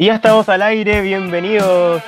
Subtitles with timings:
[0.00, 2.00] Y ya estamos al aire, bienvenidos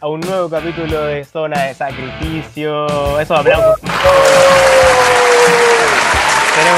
[0.00, 3.20] a un nuevo capítulo de Zona de Sacrificio.
[3.20, 3.80] Eso aplausos.
[3.80, 4.00] Tenemos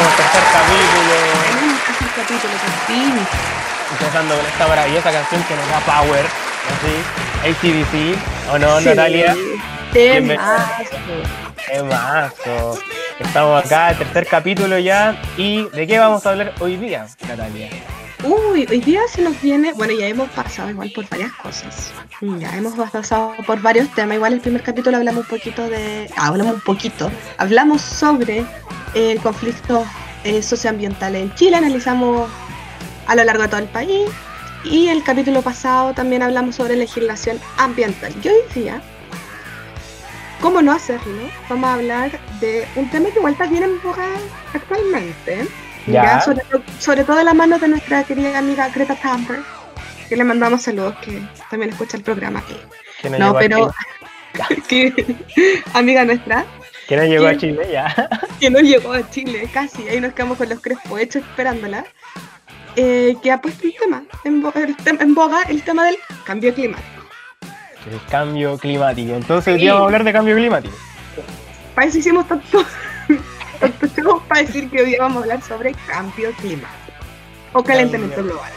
[0.06, 1.14] un tercer capítulo.
[1.48, 3.14] Tenemos el capítulo, por fin.
[3.92, 6.26] Empezando con esta maravillosa canción que nos da power.
[6.68, 6.94] ¿Así?
[7.48, 8.88] ACDC, ¿o no, Sí.
[8.90, 9.34] Natalia?
[9.94, 10.64] Temazo.
[11.66, 12.78] ¡Qué mazo!
[13.18, 15.16] Estamos acá, tercer capítulo ya.
[15.38, 17.70] ¿Y de qué vamos a hablar hoy día, Natalia?
[18.24, 21.92] Uy, hoy día se nos viene, bueno, ya hemos pasado igual por varias cosas.
[22.38, 24.14] Ya hemos pasado por varios temas.
[24.14, 28.44] Igual el primer capítulo hablamos un poquito de, ah, hablamos un poquito, hablamos sobre
[28.94, 29.84] el conflicto
[30.22, 32.30] eh, socioambiental en Chile, analizamos
[33.08, 34.08] a lo largo de todo el país.
[34.64, 38.14] Y el capítulo pasado también hablamos sobre legislación ambiental.
[38.22, 38.80] Y hoy día,
[40.40, 41.28] ¿cómo no hacerlo?
[41.48, 44.06] Vamos a hablar de un tema que igual está bien en boga
[44.54, 45.48] actualmente.
[45.86, 46.04] Ya.
[46.04, 46.42] Ya, sobre,
[46.78, 49.42] sobre todo de la mano de nuestra querida amiga Greta Thunberg,
[50.08, 52.42] que le mandamos saludos, que también escucha el programa.
[53.00, 53.72] Que No, pero
[54.68, 55.16] que
[55.74, 56.44] amiga nuestra,
[56.88, 57.36] Que no llegó a.
[57.36, 58.08] Chile ya.
[58.40, 61.84] que no llegó a Chile casi, ahí nos quedamos con los crespos hechos esperándola,
[62.76, 66.88] eh, que ha puesto un tema en, el en boga, el tema del cambio climático.
[67.90, 69.14] El cambio climático.
[69.14, 69.62] Entonces, hoy Sí.
[69.64, 70.76] día vamos a hablar de cambio climático.
[71.74, 72.64] Para eso hicimos tanto,
[73.96, 76.98] show para decir que hoy vamos a hablar sobre cambio climático
[77.52, 78.52] o calentamiento global.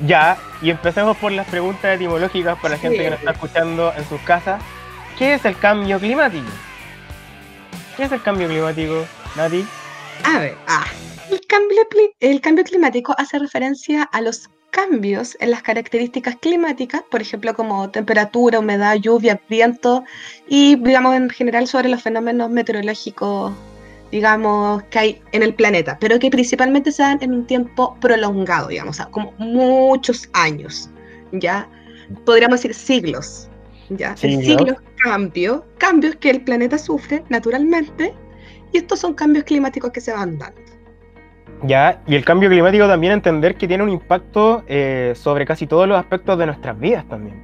[0.00, 3.04] Ya, y empecemos por las preguntas etimológicas para la gente Sí.
[3.04, 4.62] que nos está escuchando en sus casas.
[5.18, 6.48] ¿Qué es el cambio climático?
[7.96, 9.66] ¿Qué es el cambio climático, Nati?
[10.24, 10.84] A ver, ah,
[11.30, 11.82] el, cambio,
[12.20, 17.88] el cambio climático hace referencia a los cambios en las características climáticas, por ejemplo, como
[17.90, 20.04] temperatura, humedad, lluvia, viento,
[20.46, 23.54] y digamos en general sobre los fenómenos meteorológicos,
[24.12, 28.68] digamos, que hay en el planeta, pero que principalmente se dan en un tiempo prolongado,
[28.68, 30.90] digamos, o sea, como muchos años,
[31.32, 31.66] ¿ya?
[32.26, 33.48] Podríamos decir siglos,
[33.88, 34.14] ¿ya?
[34.14, 38.12] Siglos cambio, cambios que el planeta sufre naturalmente,
[38.74, 40.60] y estos son cambios climáticos que se van dando.
[41.62, 45.88] Ya, y el cambio climático también entender que tiene un impacto eh, sobre casi todos
[45.88, 47.40] los aspectos de nuestras vidas también.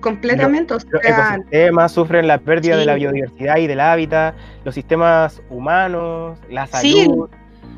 [0.00, 3.00] Completamente, o Los sea, ecosistemas sufren la pérdida de la Sí.
[3.00, 4.34] biodiversidad y del hábitat,
[4.64, 7.04] los sistemas humanos, la Sí.
[7.04, 7.28] salud.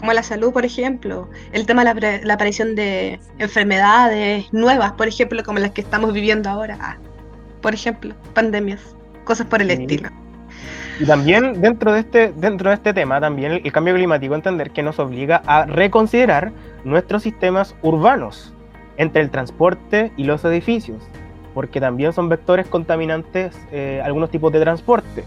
[0.01, 5.09] como la salud, por ejemplo, el tema de la, la aparición de enfermedades nuevas, por
[5.09, 6.97] ejemplo, como las que estamos viviendo ahora, Ah,
[7.63, 8.95] por ejemplo, pandemias,
[9.25, 9.75] cosas por el Sí.
[9.75, 10.11] estilo.
[11.01, 14.71] Y también dentro de este, dentro de este tema, también el, el cambio climático, entender
[14.71, 16.53] que nos obliga a reconsiderar
[16.85, 18.55] nuestros sistemas urbanos
[18.97, 21.03] entre el transporte y los edificios,
[21.53, 25.25] porque también son vectores contaminantes eh, algunos tipos de transporte.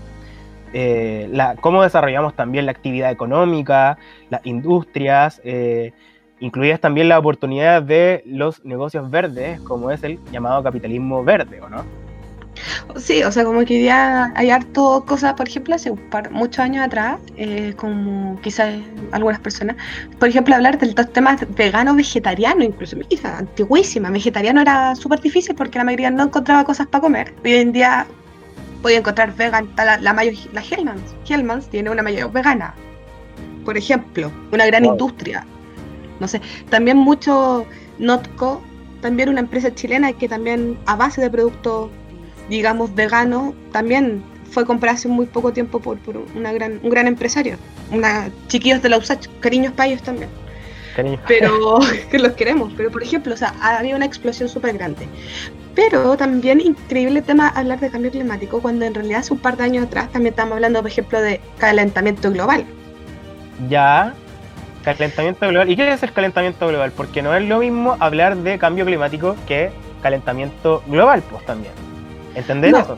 [0.73, 3.97] Eh, la, cómo desarrollamos también la actividad económica,
[4.29, 5.93] las industrias, eh,
[6.39, 11.69] incluidas también las oportunidades de los negocios verdes, como es el llamado capitalismo verde, ¿o
[11.69, 11.83] no?
[12.95, 16.59] Sí, o sea, como que ya hay harto cosas, por ejemplo, hace un par, muchos
[16.59, 18.75] años atrás, eh, como quizás
[19.11, 19.75] algunas personas,
[20.19, 25.77] por ejemplo, hablar del dos temas vegano, vegetariano, incluso, antiguísima, vegetariano era súper difícil porque
[25.77, 27.35] la mayoría no encontraba cosas para comer.
[27.43, 28.07] Hoy en día
[28.81, 32.73] podía encontrar vegan, la, la mayo, la Hellmann's, Hellmann's tiene una mayo vegana,
[33.65, 34.93] por ejemplo, una gran Wow.
[34.93, 35.45] industria.
[36.19, 37.65] No sé, también mucho
[37.99, 38.61] Notco,
[39.01, 41.91] también una empresa chilena que también a base de productos
[42.49, 47.07] digamos, vegano, también fue comprado hace muy poco tiempo por, por una gran, un gran
[47.07, 47.57] empresario.
[47.91, 50.29] Una, chiquillos de la USACH, cariños ellos también.
[50.95, 51.19] Cariño.
[51.27, 51.79] Pero
[52.11, 52.73] que los queremos.
[52.75, 55.07] Pero, por ejemplo, o sea, había una explosión súper grande.
[55.75, 59.65] Pero también increíble tema hablar de cambio climático, cuando en realidad hace un par de
[59.65, 62.65] años atrás también estamos hablando, por ejemplo, de calentamiento global.
[63.69, 64.15] Ya,
[64.83, 65.69] calentamiento global.
[65.69, 66.91] ¿Y qué es el calentamiento global?
[66.93, 69.69] Porque no es lo mismo hablar de cambio climático que
[70.01, 71.86] calentamiento global, pues también.
[72.37, 72.79] ¿Entender No.
[72.79, 72.97] eso?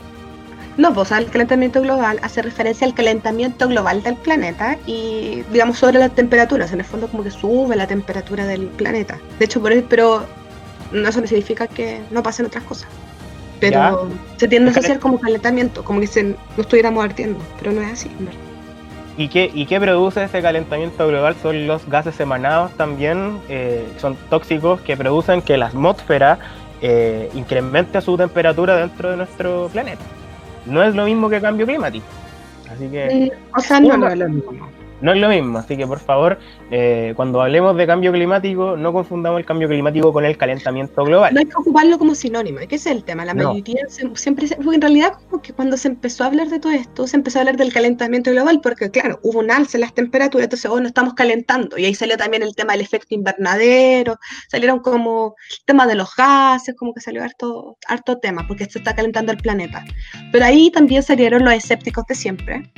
[0.76, 5.98] No, pues el calentamiento global hace referencia al calentamiento global del planeta y, digamos, sobre
[5.98, 6.72] las temperaturas.
[6.72, 9.18] En el fondo, como que sube la temperatura del planeta.
[9.38, 10.24] De hecho, por pero
[10.92, 12.88] no eso no significa que no pasen otras cosas.
[13.58, 14.08] Pero
[14.38, 17.92] se tiende a asociar como calentamiento, como que se, no estuviéramos ardiendo, pero no es
[17.92, 18.10] así.
[18.18, 18.40] en verdad.
[19.18, 21.36] ¿Y qué, ¿Y qué produce ese calentamiento global?
[21.42, 26.38] Son los gases emanados también, eh, son tóxicos que producen que la atmósfera
[26.82, 30.02] eh, incremente su temperatura dentro de nuestro planeta.
[30.66, 32.06] No es lo mismo que cambio climático.
[32.70, 33.30] Así que...
[33.32, 34.52] Mm, O sea, no, no es lo mismo.
[35.00, 36.38] No es lo mismo, así que por favor,
[36.70, 41.32] eh, cuando hablemos de cambio climático, no confundamos el cambio climático con el calentamiento global.
[41.32, 43.24] No hay que ocuparlo como sinónimo, ¿qué es el tema?
[43.24, 46.72] La mayoría siempre, porque en realidad como que cuando se empezó a hablar de todo
[46.72, 49.94] esto, se empezó a hablar del calentamiento global, porque claro, hubo un alza en las
[49.94, 54.18] temperaturas, entonces oh, no estamos calentando, y ahí salió también el tema del efecto invernadero,
[54.48, 58.78] salieron como el tema de los gases, como que salió harto, harto tema, porque se
[58.78, 59.84] está calentando el planeta.
[60.30, 62.70] Pero ahí también salieron los escépticos de siempre,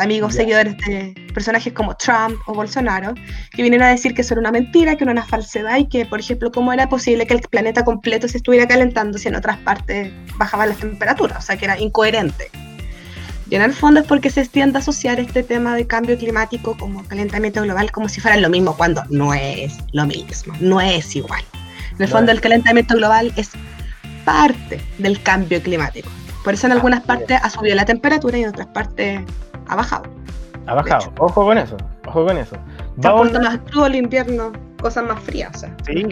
[0.00, 3.14] amigos, seguidores de personajes como Trump o Bolsonaro,
[3.52, 6.06] que vinieron a decir que eso era una mentira, que era una falsedad y que,
[6.06, 9.58] por ejemplo, cómo era posible que el planeta completo se estuviera calentando si en otras
[9.58, 12.50] partes bajaban las temperaturas, o sea, que era incoherente.
[13.50, 16.76] Y en el fondo es porque se tiende a asociar este tema de cambio climático
[16.78, 21.16] como calentamiento global como si fuera lo mismo, cuando no es lo mismo, no es
[21.16, 21.42] igual.
[21.96, 23.50] En el fondo el calentamiento global es
[24.24, 26.08] parte del cambio climático.
[26.44, 29.20] Por eso en algunas partes ha subido la temperatura y en otras partes
[29.70, 30.02] ha bajado.
[30.66, 31.76] Ha bajado, ojo con eso,
[32.06, 32.56] ojo con eso.
[33.00, 36.06] Se ha puesto más crudo el invierno, cosas más frías, o sea, sí,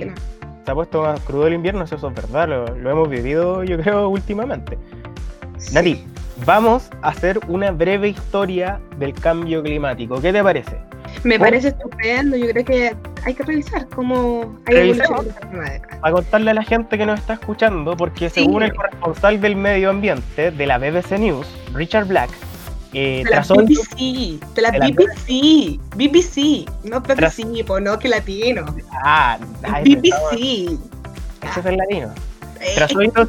[0.65, 4.09] se ha puesto más crudo el invierno, eso es verdad, lo, hemos vivido yo creo
[4.09, 4.79] últimamente.
[5.73, 6.05] Nati,
[6.47, 10.79] vamos a hacer una breve historia del cambio climático, ¿qué te parece?
[11.25, 15.35] Me parece estupendo, yo creo que hay que revisar cómo hay evolución
[16.03, 19.91] A contarle a la gente que nos está escuchando, porque según el corresponsal del medio
[19.91, 22.31] ambiente de la BBC News, Richard Black,
[22.95, 27.45] eh, la BBC, de la BBC, BBC, no BBC,
[27.83, 28.65] no que latino.
[29.05, 29.39] Ah,
[29.85, 30.79] BBC.
[31.43, 32.09] Ese es el latino.
[32.61, 32.73] Eh.
[32.77, 33.29] Tras hitos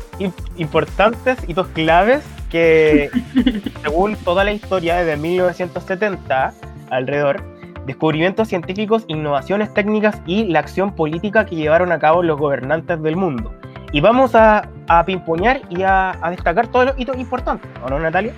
[0.58, 3.10] importantes, hitos claves que,
[3.84, 6.54] según toda la historia desde 1970
[6.90, 7.44] alrededor,
[7.86, 13.18] descubrimientos científicos, innovaciones técnicas y la acción política que llevaron a cabo los gobernantes del
[13.18, 13.54] mundo.
[13.92, 18.00] Y vamos a, a pimpoñar y a, a destacar todos los hitos importantes, ¿o no,
[18.00, 18.34] Natalia?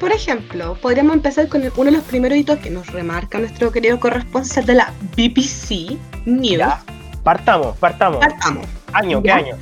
[0.00, 3.98] Por ejemplo, podríamos empezar con uno de los primeros hitos que nos remarca nuestro querido
[4.00, 5.96] corresponsal de la BBC
[6.26, 6.74] News.
[7.22, 8.18] Partamos, partamos.
[8.18, 8.66] Partamos.
[8.92, 9.22] ¿Año?
[9.22, 9.56] ¿Qué año?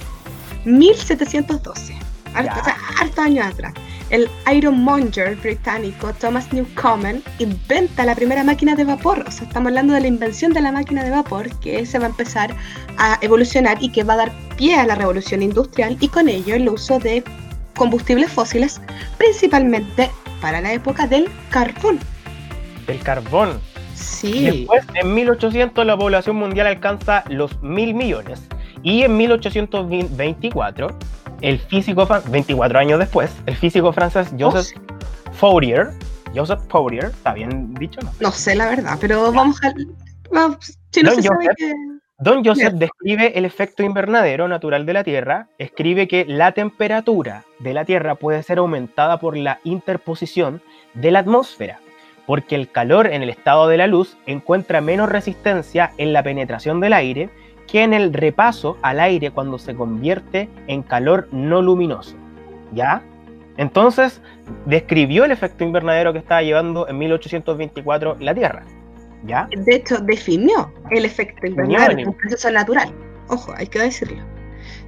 [0.65, 1.95] 1712.
[2.35, 3.75] Harto, años atrás.
[4.11, 9.25] El Ironmonger británico Thomas Newcomen inventa la primera máquina de vapor.
[9.27, 12.07] O sea, estamos hablando de la invención de la máquina de vapor que se va
[12.07, 12.55] a empezar
[12.99, 16.55] a evolucionar y que va a dar pie a la revolución industrial y con ello
[16.55, 17.23] el uso de
[17.75, 18.81] combustibles fósiles,
[19.19, 20.11] principalmente
[20.43, 22.01] para la época del carbón.
[22.87, 23.61] Del carbón.
[23.95, 24.45] Sí.
[24.45, 28.43] Después, en 1800, la población mundial alcanza los mil millones.
[28.83, 30.99] Y en 1824,
[31.41, 34.77] el físico, 24 años después, el físico francés Joseph
[35.35, 35.93] Fourier,
[36.35, 38.01] Joseph Fourier, ¿está bien dicho?
[38.03, 39.73] No, no sé la verdad, pero vamos a...
[40.91, 41.73] si no se sabe que...
[42.23, 47.75] Don Joseph describe el efecto invernadero natural de la Tierra, escribe que la temperatura de
[47.75, 50.63] la Tierra puede ser aumentada por la interposición
[50.95, 51.81] de la atmósfera,
[52.25, 56.79] porque el calor en el estado de la luz encuentra menos resistencia en la penetración
[56.79, 57.29] del aire
[57.67, 62.15] que en el repaso al aire cuando se convierte en calor no luminoso.
[62.73, 63.03] ¿Ya?
[63.57, 64.23] Entonces,
[64.67, 68.65] describió el efecto invernadero que estaba llevando en 1824 la Tierra.
[69.23, 72.93] De hecho, definió el efecto invernadero, un proceso natural.
[73.29, 74.23] Ojo, hay que decirlo.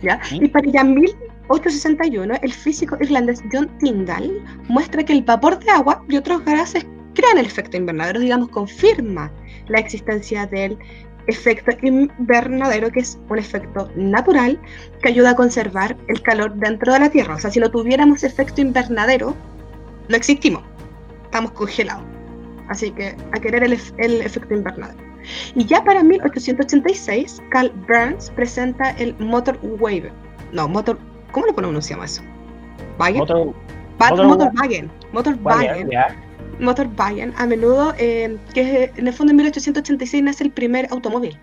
[0.03, 0.21] ¿ya?
[0.33, 6.05] Y para ya 1861, el físico irlandés John Tyndall muestra que el vapor de agua
[6.09, 9.31] y otros gases crean el efecto invernadero, digamos, confirma
[9.69, 10.77] la existencia del
[11.27, 14.61] efecto invernadero, que es un efecto natural
[15.03, 17.37] que ayuda a conservar el calor dentro de la Tierra.
[17.37, 19.35] O sea, si no tuviéramos efecto invernadero,
[20.09, 20.63] no existimos,
[21.25, 22.14] estamos congelados.
[22.69, 24.99] Así que a querer el, efecto invernadero.
[25.55, 30.13] Y ya para 1886, Carl Burns presenta el Motor Wave.
[30.53, 30.99] No, Motor.
[31.33, 32.23] ¿Cómo lo pronunciamos eso?
[32.99, 33.19] ¿Wagen?
[33.19, 33.55] Motor,
[33.99, 34.91] motor, Motorwagen.
[35.13, 35.91] Motorwagen.
[36.61, 41.37] Motorwagen, a menudo, eh, que en el fondo en 1886 nace el primer automóvil.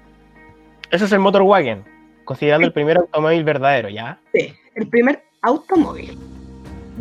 [0.91, 1.83] Ese es el Motorwagen,
[2.23, 4.19] considerando el primer automóvil verdadero, ¿ya?
[4.33, 6.17] Sí, el primer automóvil.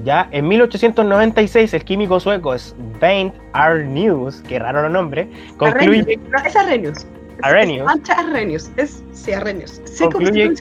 [0.04, 6.18] Ya en 1896 el químico sueco Svein Arrhenius, que raro el nombre, concluye...
[6.30, 7.06] No, es Arrhenius.
[7.42, 7.90] Arrhenius.
[8.02, 9.82] Es Arrhenius, es, sí, Arrhenius.
[9.98, 10.54] concluye,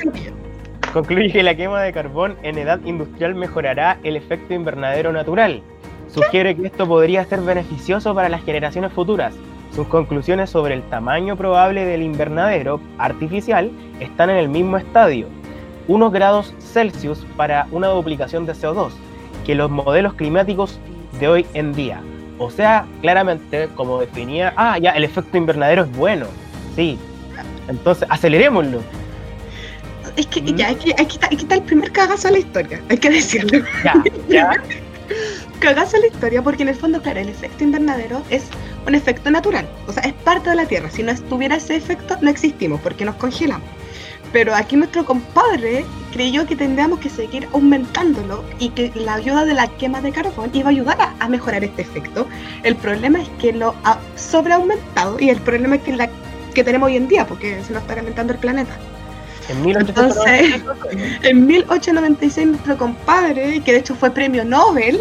[0.94, 5.62] concluye que la quema de carbón en edad industrial mejorará el efecto invernadero natural.
[6.08, 9.36] Sugiere que esto podría ser beneficioso para las generaciones futuras.
[9.72, 15.28] Sus conclusiones sobre el tamaño probable del invernadero artificial están en el mismo estadio,
[15.88, 18.92] unos grados Celsius para una duplicación de CO2
[19.50, 20.80] que los modelos climáticos
[21.20, 22.04] de hoy en día.
[22.38, 26.28] O sea, claramente, como definía, ah, ya, el efecto invernadero es bueno.
[26.76, 27.00] Sí.
[27.68, 28.80] Entonces, acelerémoslo.
[30.18, 33.10] Es que ya, hay que, hay que, el primer cagazo a la historia, hay que
[33.10, 33.66] decirlo.
[33.84, 34.52] Ya, ya.
[35.60, 38.44] cagazo a la historia, porque en el fondo, claro, el efecto invernadero es
[38.86, 39.68] un efecto natural.
[39.88, 40.92] O sea, es parte de la Tierra.
[40.92, 43.68] Si no estuviera ese efecto, no existimos porque nos congelamos.
[44.32, 49.54] Pero aquí nuestro compadre creyó que tendríamos que seguir aumentándolo y que la ayuda de
[49.54, 52.28] la quema de carbón iba a ayudar a, mejorar este efecto.
[52.64, 56.10] El problema es que lo ha sobreaumentado y el problema es que la
[56.54, 58.76] que tenemos hoy en día, porque se nos está calentando el planeta.
[59.50, 60.64] En 1896,
[61.24, 65.00] en 1896 nuestro compadre, que de hecho fue premio Nobel,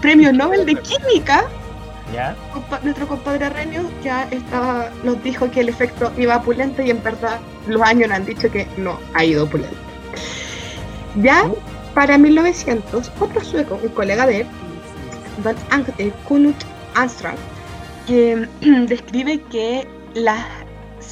[0.00, 1.44] premio Nobel de Química,
[2.82, 7.40] nuestro compadre Arrhenius ya estaba, nos dijo que el efecto iba opulente y en verdad
[7.66, 9.76] los años nos han dicho que no ha ido opulente.
[11.16, 11.50] Ya
[11.94, 14.46] para 1900, otro sueco, un colega de él,
[15.44, 15.56] Van
[16.28, 16.56] Knut
[16.94, 17.36] Armstrong,
[18.06, 18.48] que
[18.86, 20.46] describe que la,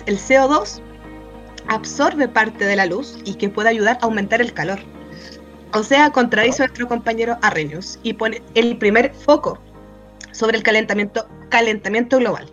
[0.06, 0.80] el CO2
[1.68, 4.80] absorbe parte de la luz y que puede ayudar a aumentar el calor.
[5.72, 9.58] O sea, contradice a nuestro compañero Arrhenius y pone el primer foco
[10.32, 12.50] sobre el calentamiento, calentamiento global.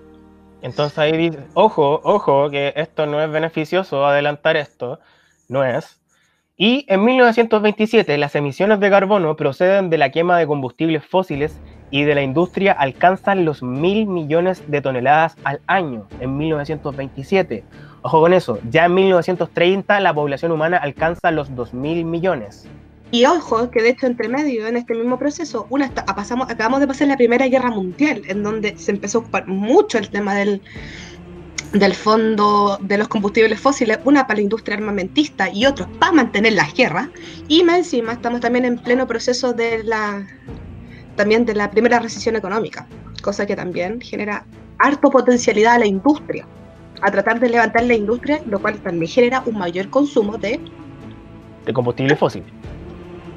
[0.61, 4.99] Entonces ahí dice, ojo, ojo, que esto no es beneficioso, adelantar esto,
[5.47, 5.99] no es.
[6.57, 11.59] Y en 1927 las emisiones de carbono proceden de la quema de combustibles fósiles
[11.91, 17.63] y de la industria alcanzan los mil millones de toneladas al año en 1927.
[18.01, 22.67] Ojo con eso, ya en 1930 la población humana alcanza los 2 mil millones.
[23.11, 26.87] Y ojo, que de hecho entre medio, en este mismo proceso, una pasamos, acabamos de
[26.87, 30.61] pasar la Primera Guerra Mundial, en donde se empezó a ocupar mucho el tema del,
[31.71, 36.53] del fondo de los combustibles fósiles, una para la industria armamentista y otros para mantener
[36.53, 37.07] las guerras.
[37.47, 40.25] Y más encima estamos también en pleno proceso de la
[41.15, 42.87] también de la primera recesión económica,
[43.23, 44.45] cosa que también genera
[44.77, 46.45] harto potencialidad a la industria,
[47.01, 50.59] a tratar de levantar la industria, lo cual también genera un mayor consumo de,
[51.65, 52.43] de combustible fósil.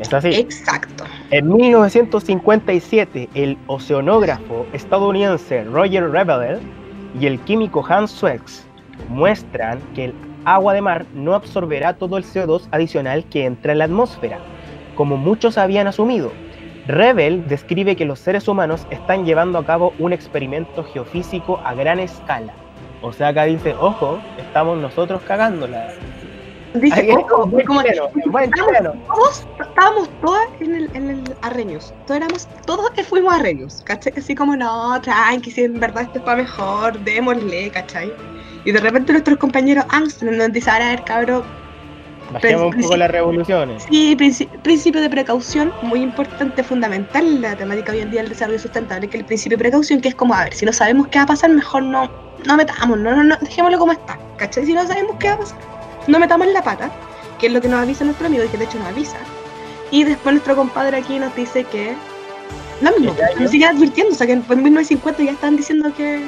[0.01, 0.29] ¿Es así?
[0.29, 1.05] Exacto.
[1.31, 6.59] En 1957, el oceanógrafo estadounidense Roger Rebel
[7.21, 8.67] y el químico Hans Swex
[9.09, 10.15] muestran que el
[10.45, 14.39] agua de mar no absorberá todo el CO2 adicional que entra en la atmósfera,
[14.95, 16.33] como muchos habían asumido.
[16.87, 22.01] Rebel describe que los seres humanos están llevando a cabo un experimento geofísico a gran
[22.01, 22.55] escala.
[23.03, 25.89] O sea, acá dice, ojo, estamos nosotros cagándola.
[27.29, 27.61] Como,
[29.09, 31.93] todos, estábamos todas en el, en el Arrenius.
[32.07, 34.13] Todos éramos, todos fuimos Arrenius, ¿cachai?
[34.17, 38.13] Así como, no, tranqui, si en verdad esto es para mejor, démosle, ¿cachai?
[38.65, 41.43] Y de repente nuestros compañeros Armstrong nos dicen, a ver, cabrón.
[42.33, 43.85] Bajemos un poco las revoluciones.
[43.91, 44.17] Sí,
[44.63, 49.09] principio de precaución, muy importante, fundamental en la temática hoy en día del desarrollo sustentable,
[49.09, 51.25] que el principio de precaución, que es como, a ver, si no sabemos qué va
[51.25, 52.09] a pasar, mejor no,
[52.47, 54.65] no metamos, no, no, no, dejémoslo como está, ¿cachai?
[54.65, 56.91] Si no sabemos qué va a pasar no metamos la pata,
[57.39, 59.19] que es lo que nos avisa nuestro amigo y que de hecho nos avisa.
[59.91, 61.95] Y después nuestro compadre aquí nos dice que
[62.81, 66.23] lo mismo, nos sigue advirtiendo, o sea que en 1950 ya están diciendo que,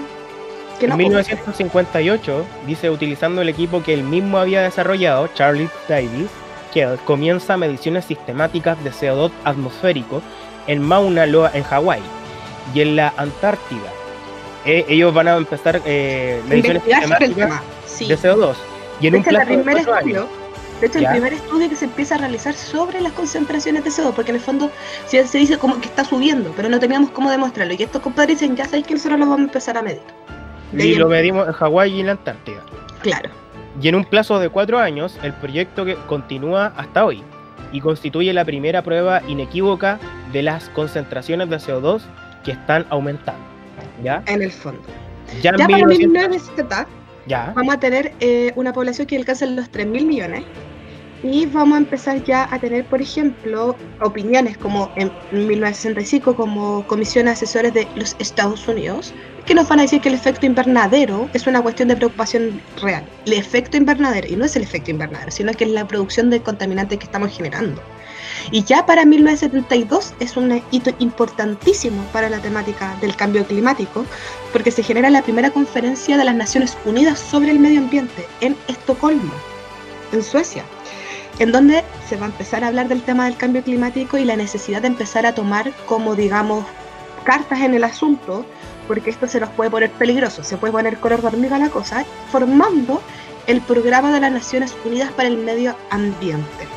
[0.79, 0.95] que no.
[0.95, 6.29] En 1958 dice utilizando el equipo que él mismo había desarrollado, Charlie Davis,
[6.73, 10.23] que comienza mediciones sistemáticas de CO2 atmosférico
[10.67, 12.03] en Mauna Loa en Hawái
[12.75, 13.91] y en la Antártida.
[14.65, 17.63] Eh, ellos van a empezar eh, mediciones sistemáticas
[17.99, 18.57] de CO2
[19.01, 19.47] y en un plazo
[20.83, 24.15] de hecho, el primer estudio que se empieza a realizar sobre las concentraciones de CO2,
[24.15, 24.69] porque en el fondo
[25.07, 27.73] se, se dice como que está subiendo, pero no teníamos cómo demostrarlo.
[27.75, 30.03] Y estos compadres dicen, ya sabéis que nosotros lo vamos a empezar a medir.
[30.73, 32.65] y lo medimos en Hawái y en la Antártida.
[33.01, 33.31] Claro.
[33.81, 37.23] Y en un plazo de cuatro años, el proyecto que continúa hasta hoy
[37.71, 40.01] y constituye la primera prueba inequívoca
[40.33, 42.03] de las concentraciones de CO2
[42.43, 43.41] que están aumentando.
[44.03, 44.25] ¿Ya?
[44.27, 44.83] En el fondo.
[45.43, 46.89] Ya, en para 1970
[47.55, 50.45] Vamos a tener eh, una población que alcanza los 3.000 millones
[51.23, 57.27] y vamos a empezar ya a tener, por ejemplo, opiniones como en 1965 como comisión
[57.27, 59.15] de asesores de los Estados Unidos,
[59.47, 63.05] que nos van a decir que el efecto invernadero es una cuestión de preocupación real.
[63.27, 66.43] El efecto invernadero, y no es el efecto invernadero, sino que es la producción de
[66.43, 67.81] contaminantes que estamos generando.
[68.51, 74.05] Y ya para 1972 es un hito importantísimo para la temática del cambio climático,
[74.53, 78.57] porque se genera la primera conferencia de las Naciones Unidas sobre el medio ambiente en
[78.69, 79.33] Estocolmo,
[80.13, 80.65] en Suecia,
[81.39, 84.37] en donde se va a empezar a hablar del tema del cambio climático y la
[84.37, 86.65] necesidad de empezar a tomar como, digamos,
[87.25, 88.45] cartas en el asunto,
[88.89, 92.05] porque esto se nos puede poner peligroso, se puede poner color de hormiga la cosa,
[92.31, 93.01] formando
[93.47, 96.72] el programa de las Naciones Unidas para el Medio Ambiente.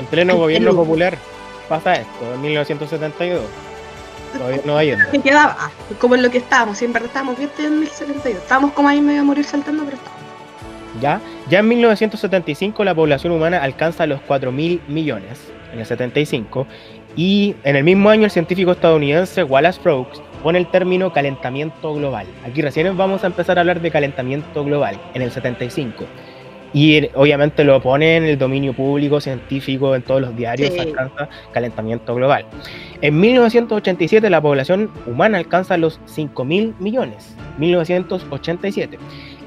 [0.00, 1.16] En pleno gobierno popular
[1.68, 3.42] pasa esto, en 1972.
[4.38, 5.04] Gobierno de Allende.
[5.12, 8.42] Que quedaba, como en lo que estábamos, verdad estábamos bien en 1972.
[8.42, 10.20] Estábamos como ahí medio a morir saltando, pero estábamos.
[11.00, 15.38] Ya, ya en 1975 la población humana alcanza los 4.000 millones,
[15.72, 16.66] en el 75,
[17.16, 22.26] Y en el mismo año el científico estadounidense Wallace Brooks pone el término calentamiento global.
[22.44, 26.04] Aquí recién vamos a empezar a hablar de calentamiento global, en el 75.
[26.72, 32.14] Y obviamente lo pone en el dominio público, científico, en todos los diarios, alcanza calentamiento
[32.14, 32.46] global.
[33.00, 38.98] En 1987 la población humana alcanza los 5 mil millones, 1987.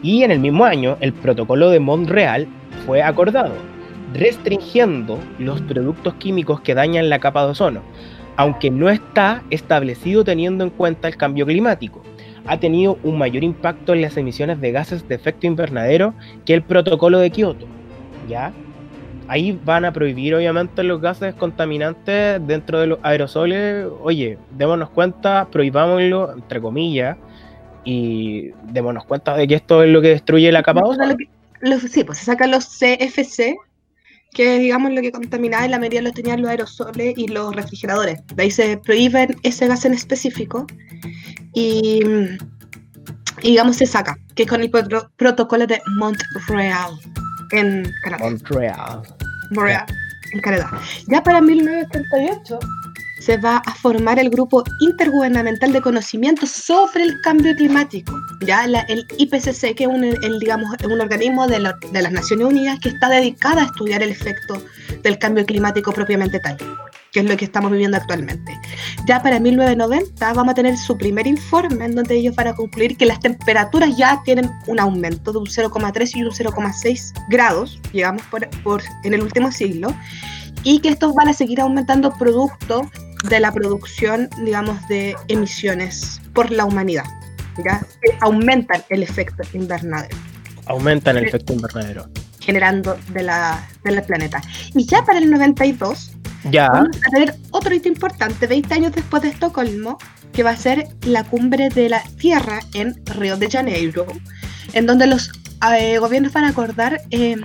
[0.01, 2.47] Y en el mismo año el protocolo de Montreal
[2.85, 3.53] fue acordado,
[4.13, 7.81] restringiendo los productos químicos que dañan la capa de ozono,
[8.35, 12.01] aunque no está establecido teniendo en cuenta el cambio climático
[12.45, 16.13] ha tenido un mayor impacto en las emisiones de gases de efecto invernadero
[16.45, 17.67] que el protocolo de Kioto.
[18.27, 18.51] ¿Ya?
[19.27, 23.87] Ahí van a prohibir obviamente los gases contaminantes dentro de los aerosoles.
[24.01, 27.17] Oye, démonos cuenta, prohibámoslo, entre comillas,
[27.85, 30.83] y démonos cuenta de que esto es lo que destruye la capa
[31.87, 33.55] Sí, pues se sacan los CFC,
[34.33, 38.19] que digamos lo que contaminaba en la medida los tenían los aerosoles y los refrigeradores.
[38.35, 40.65] De ahí se prohíben ese gas en específico
[41.53, 42.01] y,
[43.41, 44.71] digamos se saca, que es con el
[45.17, 46.91] protocolo de Montreal
[47.51, 48.23] en Canadá.
[48.23, 49.01] Montreal.
[49.51, 49.85] Montreal,
[50.33, 50.81] en Canadá.
[51.07, 52.59] Ya para 1938
[53.25, 58.13] se va a formar el Grupo Intergubernamental de Conocimiento sobre el Cambio Climático,
[58.45, 63.65] ya el IPCC, que es un, organismo de, las Naciones Unidas que está dedicada a
[63.65, 64.61] estudiar el efecto
[65.03, 66.57] del cambio climático propiamente tal
[67.11, 68.59] que es lo que estamos viviendo actualmente.
[69.05, 72.97] Ya para 1990 vamos a tener su primer informe en donde ellos van a concluir
[72.97, 78.23] que las temperaturas ya tienen un aumento de un 0,3 y un 0,6 grados, llegamos
[78.23, 79.93] por, por, en el último siglo,
[80.63, 82.89] y que estos van a seguir aumentando producto
[83.23, 87.05] de la producción, digamos, de emisiones por la humanidad.
[87.63, 87.81] ¿ya?
[88.01, 90.15] Que aumentan el efecto invernadero.
[90.65, 92.09] Aumentan el efecto invernadero.
[92.39, 94.41] Generando de la, del planeta.
[94.73, 96.11] Y ya para el 92
[96.51, 96.67] ya.
[96.67, 99.97] Vamos a tener otro hito importante, 20 años después de Estocolmo,
[100.33, 104.05] que va a ser la cumbre de la Tierra en Río de Janeiro,
[104.73, 105.31] en donde los
[105.77, 107.37] eh, gobiernos van a acordar eh,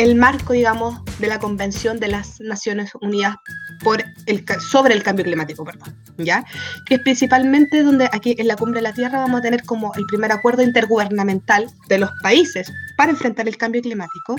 [0.00, 3.36] el marco, digamos, de la Convención de las Naciones Unidas
[3.84, 6.42] por el, sobre el cambio climático, perdón, ¿ya?
[6.86, 9.92] Que es principalmente donde aquí en la Cumbre de la Tierra vamos a tener como
[9.94, 14.36] el primer acuerdo intergubernamental de los países para enfrentar el cambio climático,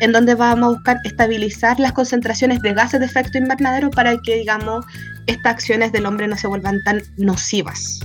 [0.00, 4.36] en donde vamos a buscar estabilizar las concentraciones de gases de efecto invernadero para que,
[4.36, 4.86] digamos,
[5.26, 8.00] estas acciones del hombre no se vuelvan tan nocivas.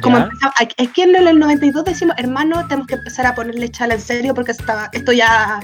[0.00, 0.18] Como
[0.58, 4.52] aquí en el 92 decimos, hermano, tenemos que empezar a ponerle chala en serio porque
[4.92, 5.60] esto ya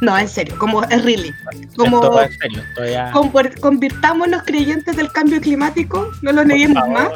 [0.00, 1.32] no, en serio, como es really.
[1.76, 2.00] Como,
[3.60, 7.10] convirtamos los creyentes del cambio climático, no lo neguemos más.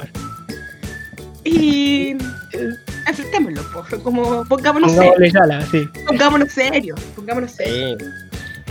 [1.45, 2.17] Y
[3.07, 3.63] enfrentémoslo,
[4.03, 5.35] como pongámonos serios.
[5.71, 5.89] sí.
[6.07, 8.03] Pongámonos serios, pongámonos serios.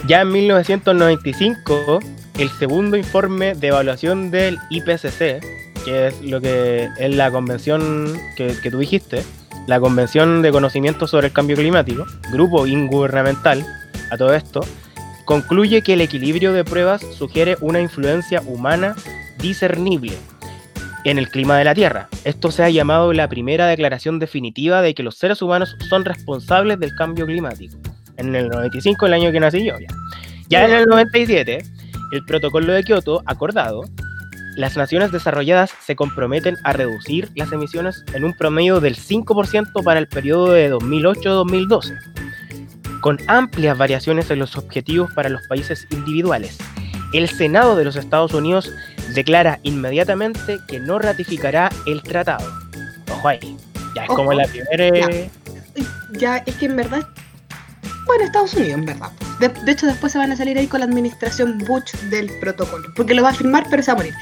[0.07, 1.99] Ya en 1995,
[2.37, 5.41] el segundo informe de evaluación del IPCC,
[5.85, 9.23] que es lo que es la convención que, que tú dijiste,
[9.67, 13.65] la Convención de Conocimiento sobre el Cambio Climático, grupo ingubernamental
[14.13, 14.61] a todo esto,
[15.25, 18.95] concluye que el equilibrio de pruebas sugiere una influencia humana
[19.39, 20.13] discernible
[21.03, 22.07] en el clima de la Tierra.
[22.23, 26.79] Esto se ha llamado la primera declaración definitiva de que los seres humanos son responsables
[26.79, 27.77] del cambio climático.
[28.17, 29.87] En el 95, el año que nací yo, ya.
[30.49, 31.63] Ya en el 97,
[32.11, 33.81] el protocolo de Kioto acordado,
[34.55, 39.99] las naciones desarrolladas se comprometen a reducir las emisiones en un promedio del 5% para
[39.99, 41.97] el periodo de 2008-2012
[43.03, 46.57] con amplias variaciones en los objetivos para los países individuales.
[47.11, 48.71] El Senado de los Estados Unidos
[49.13, 52.49] declara inmediatamente que no ratificará el tratado.
[53.11, 53.57] Ojo ahí,
[53.93, 55.29] ya es como la primera...
[56.13, 56.37] Ya.
[56.37, 57.05] es que en verdad...
[58.05, 59.11] Bueno, Estados Unidos, en verdad.
[59.39, 63.13] De, hecho, después se van a salir ahí con la administración Bush del protocolo, porque
[63.13, 64.13] lo va a firmar, pero se va a morir.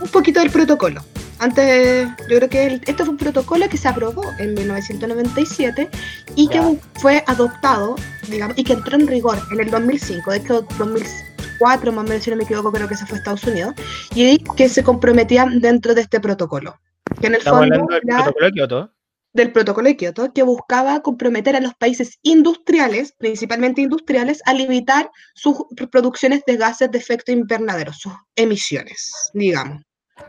[0.00, 1.04] Un poquito del protocolo.
[1.38, 5.88] Antes, yo creo que esto fue un protocolo que se aprobó en 1997
[6.34, 7.96] y que fue adoptado,
[8.28, 10.30] digamos, y que entró en rigor en el 2005.
[10.30, 13.18] De hecho, 2004, más o menos, si no me equivoco, creo que se fue a
[13.18, 13.74] Estados Unidos,
[14.14, 16.74] y que se comprometían dentro de este protocolo.
[17.20, 18.92] Que en el Estamos fondo, del protocolo de Kioto.
[19.34, 25.10] Del protocolo de Kioto, que buscaba comprometer a los países industriales, principalmente industriales, a limitar
[25.34, 25.58] sus
[25.90, 29.85] producciones de gases de efecto invernadero, sus emisiones, digamos.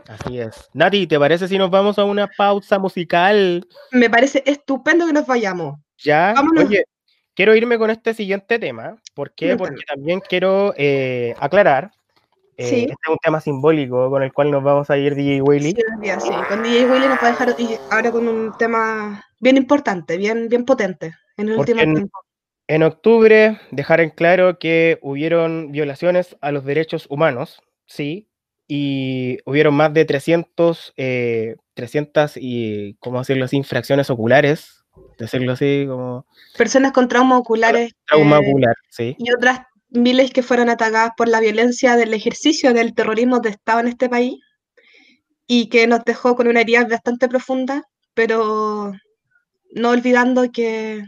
[0.08, 0.68] Así es.
[0.72, 3.66] Nati, ¿te parece si nos vamos a una pausa musical?
[3.90, 5.78] Me parece estupendo que nos vayamos.
[5.98, 6.84] Ya, oye,
[7.34, 8.96] quiero irme con este siguiente tema.
[9.14, 9.56] ¿Por qué?
[9.56, 11.90] Porque también quiero eh, aclarar.
[12.56, 15.70] Eh, este es un tema simbólico con el cual nos vamos a ir DJ Willy.
[15.70, 17.56] Sí, con DJ Willy nos va a dejar
[17.90, 22.10] ahora con un tema bien importante, bien, bien potente en el último tiempo.
[22.66, 28.27] En octubre dejar en claro que hubieron violaciones a los derechos humanos, sí,
[28.68, 34.84] y hubieron más de 300, 300 eh, y, ¿cómo decirlo así?, infracciones oculares,
[35.18, 36.26] decirlo así, como...
[36.56, 37.94] Personas con trauma oculares.
[38.06, 39.16] Trauma eh, ocular, sí.
[39.18, 43.80] Y otras miles que fueron atacadas por la violencia del ejercicio del terrorismo de Estado
[43.80, 44.34] en este país
[45.46, 48.92] y que nos dejó con una herida bastante profunda, pero
[49.72, 51.02] no olvidando que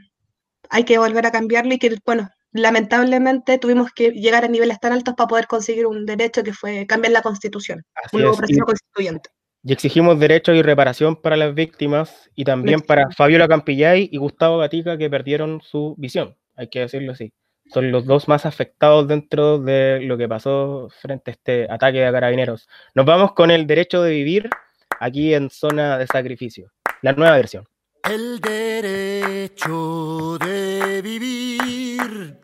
[0.70, 4.92] hay que volver a cambiarlo y que, bueno, lamentablemente tuvimos que llegar a niveles tan
[4.92, 9.30] altos para poder conseguir un derecho que fue cambiar la constitución, un nuevo proceso constituyente.
[9.62, 14.58] Y exigimos derechos y reparación para las víctimas y también para Fabiola Campillay y Gustavo
[14.58, 17.32] Gatica que perdieron su visión, hay que decirlo así.
[17.66, 22.10] Son los dos más afectados dentro de lo que pasó frente a este ataque a
[22.10, 22.68] carabineros.
[22.94, 24.50] Nos vamos con el derecho de vivir
[24.98, 27.66] aquí en zona de sacrificio, la nueva versión.
[28.02, 32.39] El derecho de vivir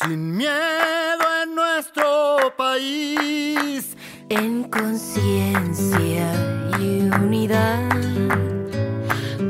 [0.00, 3.96] sin miedo en nuestro país.
[4.28, 6.32] En conciencia
[6.80, 7.88] y unidad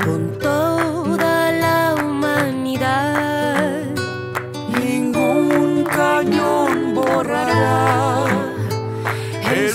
[0.03, 3.85] con toda la humanidad.
[4.79, 8.25] Ningún cañón borrará
[9.51, 9.71] el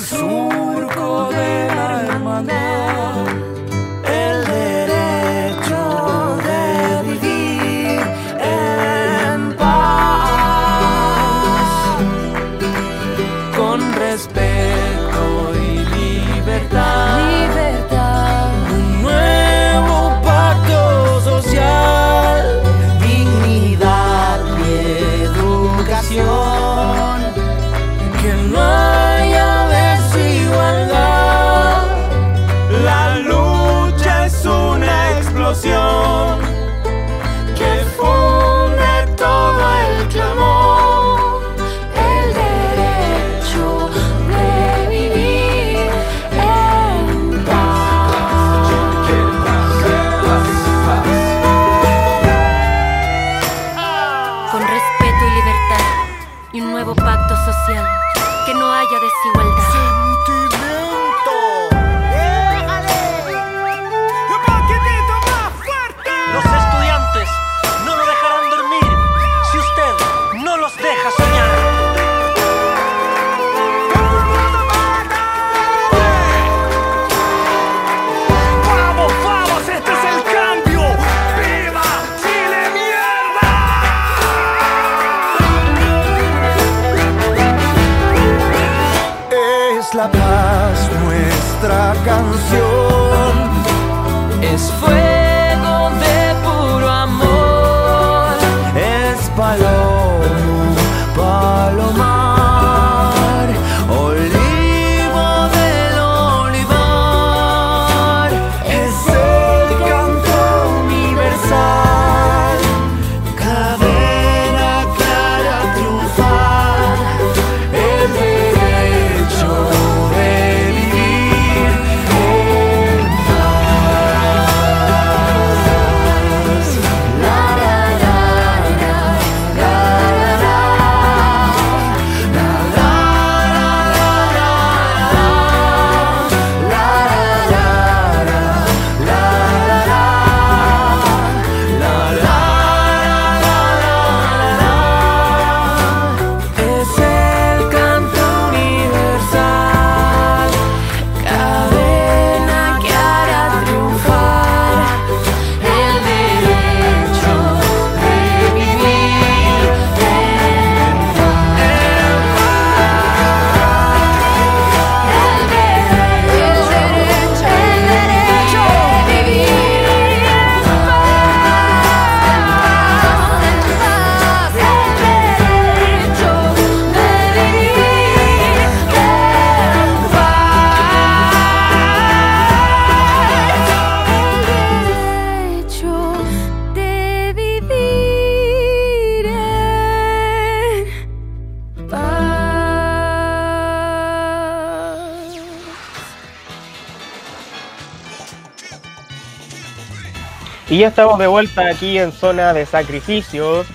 [200.71, 203.67] Y ya estamos de vuelta aquí en zona de sacrificios.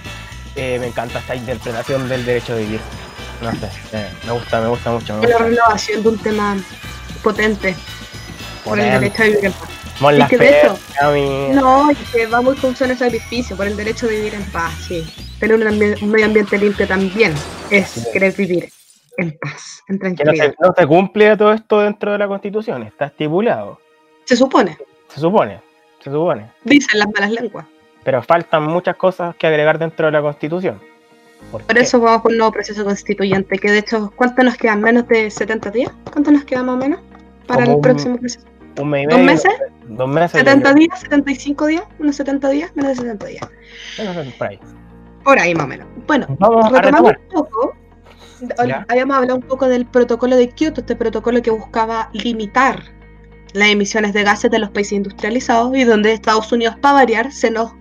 [0.56, 2.80] Eh, me encanta esta interpretación del derecho de vivir.
[3.42, 5.22] No sé, eh, me gusta, me gusta mucho.
[5.22, 6.56] la renovación de un tema
[7.22, 7.76] potente
[8.64, 9.70] por el derecho de vivir en paz.
[10.14, 10.80] y que de hecho,
[11.54, 14.46] no, y que va muy con zona de sacrificio por el derecho de vivir en
[14.46, 15.06] paz, sí.
[15.38, 17.34] Tener un, medio ambiente limpio también
[17.70, 18.72] es querer vivir.
[19.18, 20.56] en paz, en Que no tranquilidad.
[20.58, 23.82] se, no se cumple todo esto dentro de la Constitución, está estipulado.
[24.24, 24.78] Se supone,
[25.14, 25.60] Se supone,
[26.06, 26.52] se supone.
[26.64, 27.66] dicen las malas lenguas.
[28.04, 30.80] Pero faltan muchas cosas que agregar dentro de la Constitución.
[31.52, 34.82] ¿Por eso vamos por un nuevo proceso constituyente, que de hecho, ¿cuánto nos quedan?
[34.82, 35.92] ¿Menos de 70 días?
[36.12, 37.00] ¿Cuánto nos queda más o menos
[37.46, 38.48] para Como el próximo proceso?
[38.80, 39.54] Un mes y ¿Dos medio, meses?
[39.88, 40.44] Dos meses.
[40.44, 40.74] yo ¿70 creo.
[40.74, 41.04] días?
[41.10, 41.84] ¿75 días?
[42.00, 42.72] ¿Unos 70 días?
[42.76, 43.50] Menos de 70 días.
[44.38, 44.60] Por ahí.
[45.24, 45.88] Por ahí más o menos.
[46.08, 47.74] Bueno, Vamos retomando un poco,
[48.68, 48.86] Ya.
[48.90, 52.80] habíamos hablado un poco del protocolo de Kioto, este protocolo que buscaba limitar
[53.56, 57.50] las emisiones de gases de los países industrializados y donde Estados Unidos, para variar, se
[57.50, 57.72] nos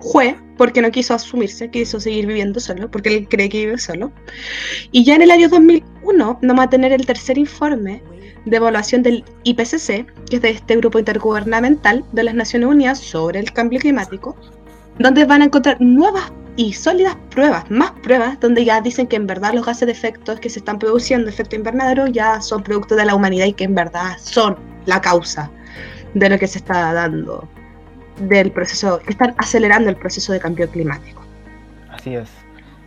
[0.00, 4.12] fue porque no quiso asumirse, quiso seguir viviendo solo, porque él cree que vive solo.
[4.92, 8.02] Y ya en el año 2001 vamos a tener el tercer informe
[8.44, 13.40] de evaluación del IPCC, que es de este grupo intergubernamental de las Naciones Unidas sobre
[13.40, 14.36] el cambio climático,
[14.98, 19.26] donde van a encontrar nuevas y sólidas pruebas, más pruebas, donde ya dicen que en
[19.26, 23.06] verdad los gases de efecto que se están produciendo, efecto invernadero, ya son producto de
[23.06, 24.56] la humanidad y que en verdad son
[24.90, 25.50] la causa
[26.14, 27.48] de lo que se está dando,
[28.18, 31.22] del proceso, que están acelerando el proceso de cambio climático.
[31.90, 32.28] Así es.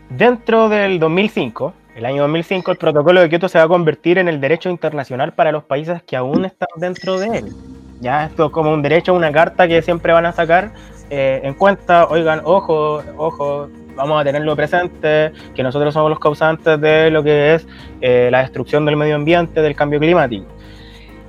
[0.09, 4.27] Dentro del 2005, el año 2005, el protocolo de Kioto se va a convertir en
[4.27, 7.53] el derecho internacional para los países que aún están dentro de él.
[8.01, 10.73] Ya esto es como un derecho, una carta que siempre van a sacar
[11.09, 16.81] eh, en cuenta, oigan, ojo, ojo, vamos a tenerlo presente, que nosotros somos los causantes
[16.81, 17.67] de lo que es
[18.01, 20.45] eh, la destrucción del medio ambiente, del cambio climático.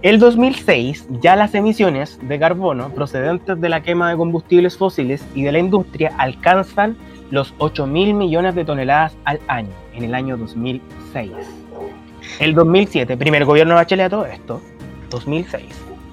[0.05, 5.45] El 2006, ya las emisiones de carbono procedentes de la quema de combustibles fósiles y
[5.45, 6.95] de la industria alcanzan
[7.31, 11.31] los 8 mil millones de toneladas al año, en el año 2006.
[12.39, 14.61] El 2007, primer gobierno de Bachelet a todo esto,
[15.09, 15.65] 2006.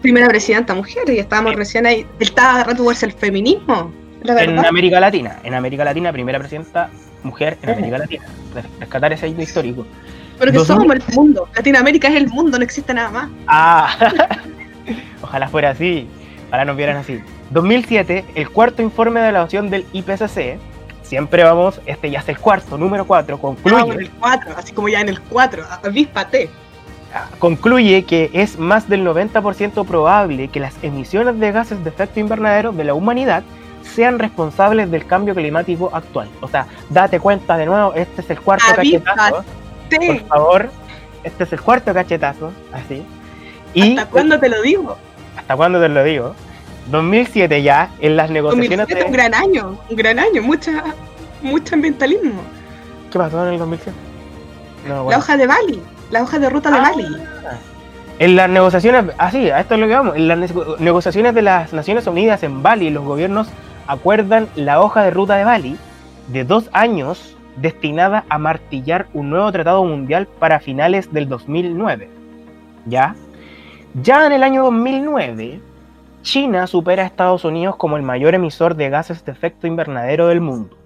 [0.02, 1.58] Primera presidenta mujer, y estábamos Sí.
[1.58, 3.92] recién ahí, estaba fuerza el feminismo,
[4.24, 4.58] la En.
[4.58, 6.90] América Latina, en América Latina, primera presidenta
[7.24, 8.24] mujer en América Latina.
[8.80, 9.86] Rescatar ese hito histórico.
[10.42, 10.66] Porque 2000.
[10.66, 13.30] somos el mundo, Latinoamérica es el mundo, no existe nada más.
[13.46, 13.96] Ah,
[15.22, 16.08] ojalá fuera así,
[16.48, 17.22] ojalá nos vieran así.
[17.52, 20.58] 2007, el cuarto informe de evaluación del IPCC,
[21.04, 23.94] siempre vamos, este ya es el cuarto, número 4, concluye.
[23.94, 26.50] En el 4, así como ya en el 4, avíspate.
[27.38, 32.72] concluye que es más del 90% probable que las emisiones de gases de efecto invernadero
[32.72, 33.44] de la humanidad
[33.84, 36.30] sean responsables del cambio climático actual.
[36.40, 39.61] O sea, date cuenta de nuevo, este es el cuarto Avíspate.
[39.98, 40.70] Por favor,
[41.24, 43.04] este es el cuarto cachetazo, así.
[43.74, 44.98] Y ¿Hasta cuándo te lo digo?
[45.38, 46.36] ¿hasta cuándo te lo digo?
[46.90, 49.18] 2007 ya, en las negociaciones 2007 un de...
[49.18, 50.84] gran año, un gran año, mucha,
[51.42, 52.42] mucho ambientalismo.
[53.12, 53.98] ¿Qué pasó en el 2007?
[54.88, 56.82] No, La hoja de Bali, la hoja de ruta de Ah.
[56.92, 57.08] Bali.
[58.20, 61.42] En las negociaciones, así, a esto es lo que vamos, en las nego- negociaciones de
[61.42, 63.48] las Naciones Unidas en Bali, los gobiernos
[63.88, 65.78] acuerdan la hoja de ruta de Bali
[66.28, 72.10] de dos años destinada a martillar un nuevo tratado mundial para finales del 2009.
[72.86, 73.16] ¿Ya?
[74.02, 75.60] Ya en el año 2009,
[76.22, 80.40] China supera a Estados Unidos como el mayor emisor de gases de efecto invernadero del
[80.40, 80.78] mundo,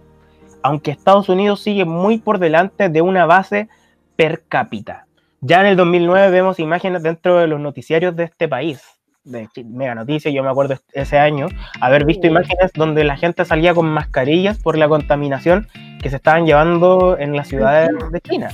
[0.63, 3.69] aunque Estados Unidos sigue muy por delante de una base
[4.15, 5.05] per cápita.
[5.41, 8.81] Ya en el 2009 vemos imágenes dentro de los noticiarios de este país,
[9.25, 11.47] de Mega Noticias, yo me acuerdo ese año,
[11.81, 15.67] haber visto imágenes donde la gente salía con mascarillas por la contaminación
[16.01, 18.49] que se estaban llevando en las ciudades de China.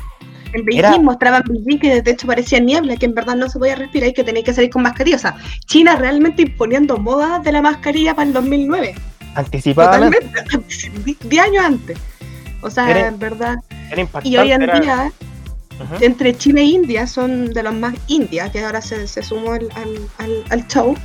[0.53, 3.59] En Beijing Era- mostraban Beijing que de hecho parecía niebla, que en verdad no se
[3.59, 5.15] podía respirar y que tenía que salir con mascarilla.
[5.15, 8.95] O sea, China realmente imponiendo moda de la mascarilla para el 2009.
[9.35, 11.97] Anticipadamente, Totalmente, 10 años antes.
[12.61, 13.55] O sea, Era- en verdad.
[13.91, 14.29] era impactante.
[14.29, 14.73] Y hoy en era-
[15.99, 19.69] entre China e India son de los más India, que ahora se, se sumó al,
[19.75, 20.95] al, al- al show.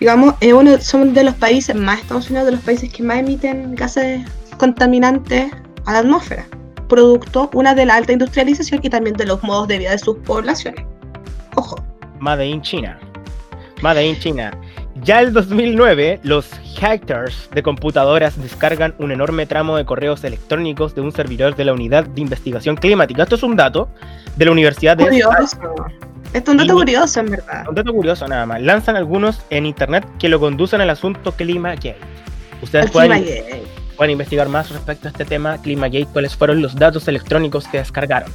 [0.00, 3.18] Digamos, es uno, son de los países, más Estados Unidos, de los países que más
[3.18, 4.20] emiten gases
[4.58, 5.52] contaminantes
[5.86, 6.46] a la atmósfera.
[6.88, 10.16] Producto, una de la alta industrialización y también de los modos de vida de sus
[10.18, 10.84] poblaciones.
[11.54, 11.76] Ojo.
[12.18, 12.98] Made in China.
[13.82, 14.50] Made in China.
[15.04, 21.00] Ya el 2009, los hackers de computadoras descargan un enorme tramo de correos electrónicos de
[21.00, 23.24] un servidor de la Unidad de Investigación Climática.
[23.24, 23.88] Esto es un dato
[24.36, 25.04] de la Universidad de...
[25.04, 25.58] Curioso.
[26.32, 27.68] Es un dato curioso, en verdad.
[27.68, 28.62] Un dato curioso nada más.
[28.62, 31.96] Lanzan algunos en internet que lo conducen al asunto Climagate.
[32.62, 33.24] Ustedes pueden,
[33.96, 38.30] pueden investigar más respecto a este tema Climagate, cuáles fueron los datos electrónicos que descargaron.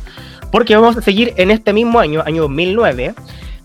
[0.51, 3.15] Porque vamos a seguir en este mismo año, año 2009,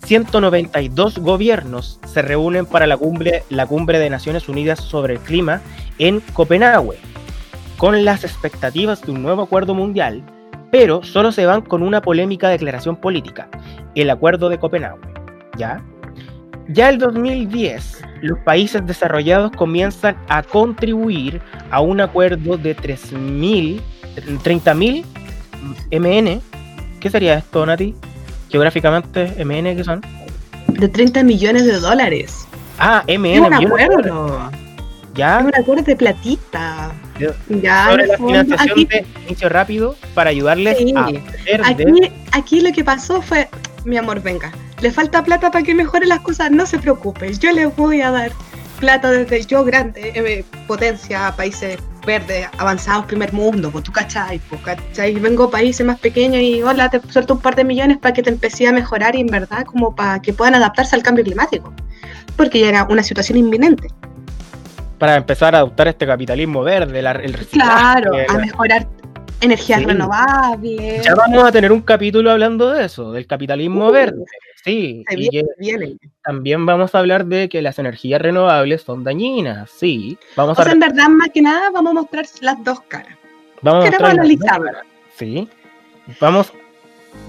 [0.03, 5.61] 192 gobiernos se reúnen para la cumbre, la cumbre de Naciones Unidas sobre el clima
[5.97, 6.97] en Copenhague,
[7.77, 10.23] con las expectativas de un nuevo acuerdo mundial,
[10.71, 13.47] pero solo se van con una polémica declaración política,
[13.95, 15.01] el acuerdo de Copenhague.
[15.57, 15.81] ¿Ya?
[16.69, 23.81] Ya el 2010, los países desarrollados comienzan a contribuir a un acuerdo de 3.000,
[24.15, 25.03] 30.000
[25.91, 26.41] MN
[27.03, 27.93] ¿Qué sería esto, Nati?
[28.53, 29.99] Geográficamente, MN, ¿qué son?
[30.67, 32.47] De 30 millones de dólares.
[32.77, 34.51] Ah, MN, un acuerdo.
[35.15, 36.91] Ya, un acuerdo de platita.
[37.49, 40.93] Ya, sobre la financiación aquí, de inicio rápido para ayudarles Sí.
[40.95, 41.23] a de...
[41.63, 43.49] aquí, aquí lo que pasó fue,
[43.85, 47.51] mi amor, venga, le falta plata para que mejore las cosas, no se preocupe, yo
[47.53, 48.31] le voy a dar
[48.79, 54.61] plata desde yo grande, eh, potencia, países verdes, avanzados, primer mundo, pues tú cachai, pues
[54.61, 58.13] cachai, vengo a países más pequeños y hola, te suelto un par de millones para
[58.13, 61.23] que te empecé a mejorar y en verdad como para que puedan adaptarse al cambio
[61.23, 61.73] climático,
[62.35, 63.87] porque ya era una situación inminente.
[64.99, 67.69] para empezar a adoptar este capitalismo verde, la- el reciclaje.
[68.01, 68.87] Claro, a mejorar
[69.41, 69.85] energías Sí.
[69.85, 71.03] renovables.
[71.03, 74.23] Ya vamos a tener un capítulo hablando de eso, del capitalismo Uh, verde.
[74.63, 75.97] Sí, Se y que viene, viene.
[76.23, 79.69] también vamos a hablar de que las energías renovables son dañinas.
[79.69, 82.79] Sí, vamos O a, sea, en verdad, más que nada, vamos a mostrar las dos
[82.87, 83.17] caras.
[83.61, 84.83] vamos a Queremos mostrar- analizarlas.
[85.17, 85.49] Sí,
[86.21, 86.53] vamos.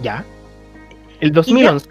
[0.02, 0.24] Ya.
[1.20, 1.88] El 2011.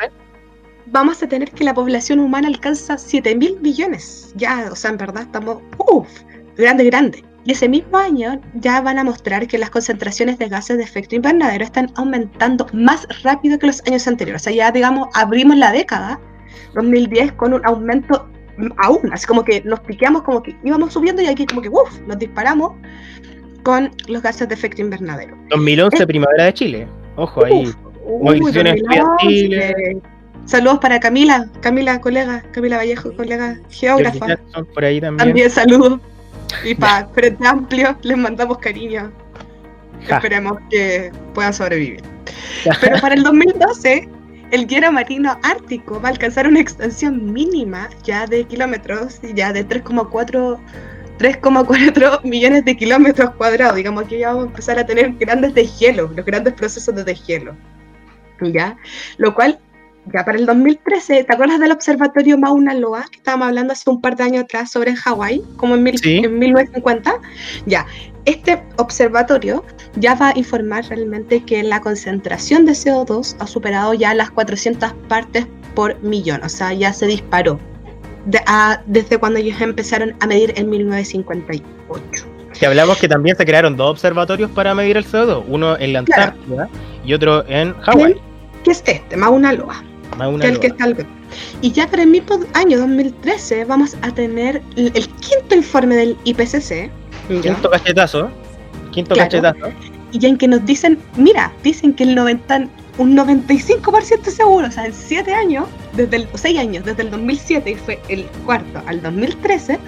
[0.88, 4.34] Vamos a tener que la población humana alcanza 7 mil billones.
[4.36, 6.10] Ya, o sea, en verdad estamos, uff,
[6.58, 7.24] grande, grande.
[7.46, 11.16] Y ese mismo año ya van a mostrar que las concentraciones de gases de efecto
[11.16, 14.42] invernadero están aumentando más rápido que los años anteriores.
[14.42, 16.20] O sea, ya, digamos, abrimos la década
[16.74, 18.30] 2010 con un aumento
[18.78, 22.00] aún, así como que nos piqueamos, como que íbamos subiendo y aquí como que, uff,
[22.08, 22.74] nos disparamos
[23.64, 25.36] con los gases de efecto invernadero.
[25.50, 26.88] 2011, primavera de Chile.
[27.16, 27.74] Ojo ahí.
[28.06, 29.26] Uy, Movilizaciones 2011.
[29.26, 29.98] estudiantiles.
[30.46, 34.38] Saludos para Camila, Camila, colega, Camila Vallejo, colega, geógrafa.
[34.74, 35.18] Por ahí también.
[35.18, 36.00] También saludos.
[36.64, 39.12] Y para Frente Amplio les mandamos cariño.
[40.08, 40.18] Ja.
[40.18, 42.02] Esperemos que puedan sobrevivir.
[42.82, 44.10] Pero para el 2012,
[44.52, 49.68] el hielo marino ártico va a alcanzar una extensión mínima ya de kilómetros, ya de
[49.68, 50.60] 3,4
[51.20, 53.76] 3,4 millones de kilómetros cuadrados.
[53.76, 57.56] Digamos que ya vamos a empezar a tener grandes deshielo, los grandes procesos de deshielo.
[58.42, 58.76] ¿Ya?
[59.18, 59.60] Lo cual,
[60.12, 64.02] ya para el 2013, ¿te acuerdas del observatorio Mauna Loa que estábamos hablando hace un
[64.02, 66.18] par de años atrás sobre Hawái, como en, mil- Sí.
[66.18, 67.14] en 1950?
[67.66, 67.86] Ya,
[68.26, 69.64] este observatorio
[69.96, 74.94] ya va a informar realmente que la concentración de CO2 ha superado ya las 400
[75.08, 77.60] partes por millón, o sea, ya se disparó
[78.26, 82.26] de- a- desde cuando ellos empezaron a medir en 1958.
[82.60, 86.04] Que hablamos que también se crearon dos observatorios para medir el CO2, uno en la
[86.04, 86.34] Claro.
[86.34, 86.70] Antártida
[87.04, 88.16] y otro en Hawái.
[88.64, 89.18] ¿Qué es este?
[89.18, 89.84] Mauna Loa.
[90.40, 91.06] Que el que al-
[91.62, 96.18] Y ya para el mismo año 2013 vamos a tener el, el quinto informe del
[96.24, 96.90] IPCC.
[97.30, 97.42] ¿ya?
[97.42, 98.30] Quinto cachetazo.
[98.92, 99.30] Quinto Claro.
[99.30, 99.74] cachetazo.
[100.12, 102.68] y en que nos dicen, mira, dicen que el 90,
[103.00, 107.72] un 95% seguro, o sea, en 7 años, desde el 6 años, desde el 2007
[107.72, 109.80] y fue el cuarto al 2013,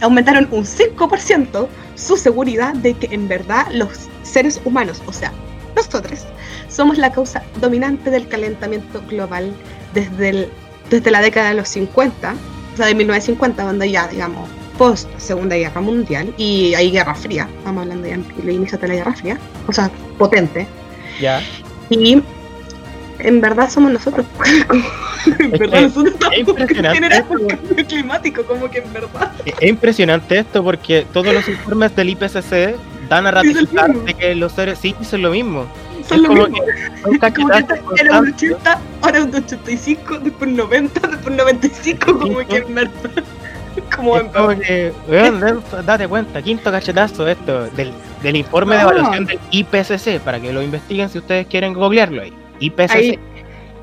[0.00, 5.32] aumentaron un 5% su seguridad de que en verdad los seres humanos, o sea,
[5.74, 6.20] nosotros,
[6.74, 9.52] somos la causa dominante del calentamiento global
[9.92, 10.48] desde, el,
[10.90, 12.34] desde la década de los 50,
[12.74, 17.48] o sea, de 1950, donde ya, digamos, post Segunda Guerra Mundial y hay Guerra Fría,
[17.58, 20.66] estamos hablando ya del inicio de la Guerra Fría, o sea, potente,
[21.20, 21.40] Ya.
[21.90, 22.20] y
[23.20, 24.26] en verdad somos nosotros.
[25.38, 29.32] en Es verdad nosotros estamos generando cambio climático, como que en verdad.
[29.44, 32.76] Es impresionante esto porque todos los informes del IPCC
[33.08, 35.66] dan a ratificar de que los seres sí dicen lo mismo.
[36.08, 36.64] Son lo mismo.
[36.64, 38.34] que Como era un constantes.
[38.34, 42.92] 80, ahora un 85, después 90, después 95, como que en verdad.
[43.96, 48.82] Como en Es como que, weón, date cuenta, quinto cachetazo esto, del, del informe de
[48.84, 48.90] No.
[48.90, 52.32] evaluación del IPCC, para que lo investiguen si ustedes quieren googlearlo ahí.
[52.60, 52.90] IPCC.
[52.90, 53.18] Ahí,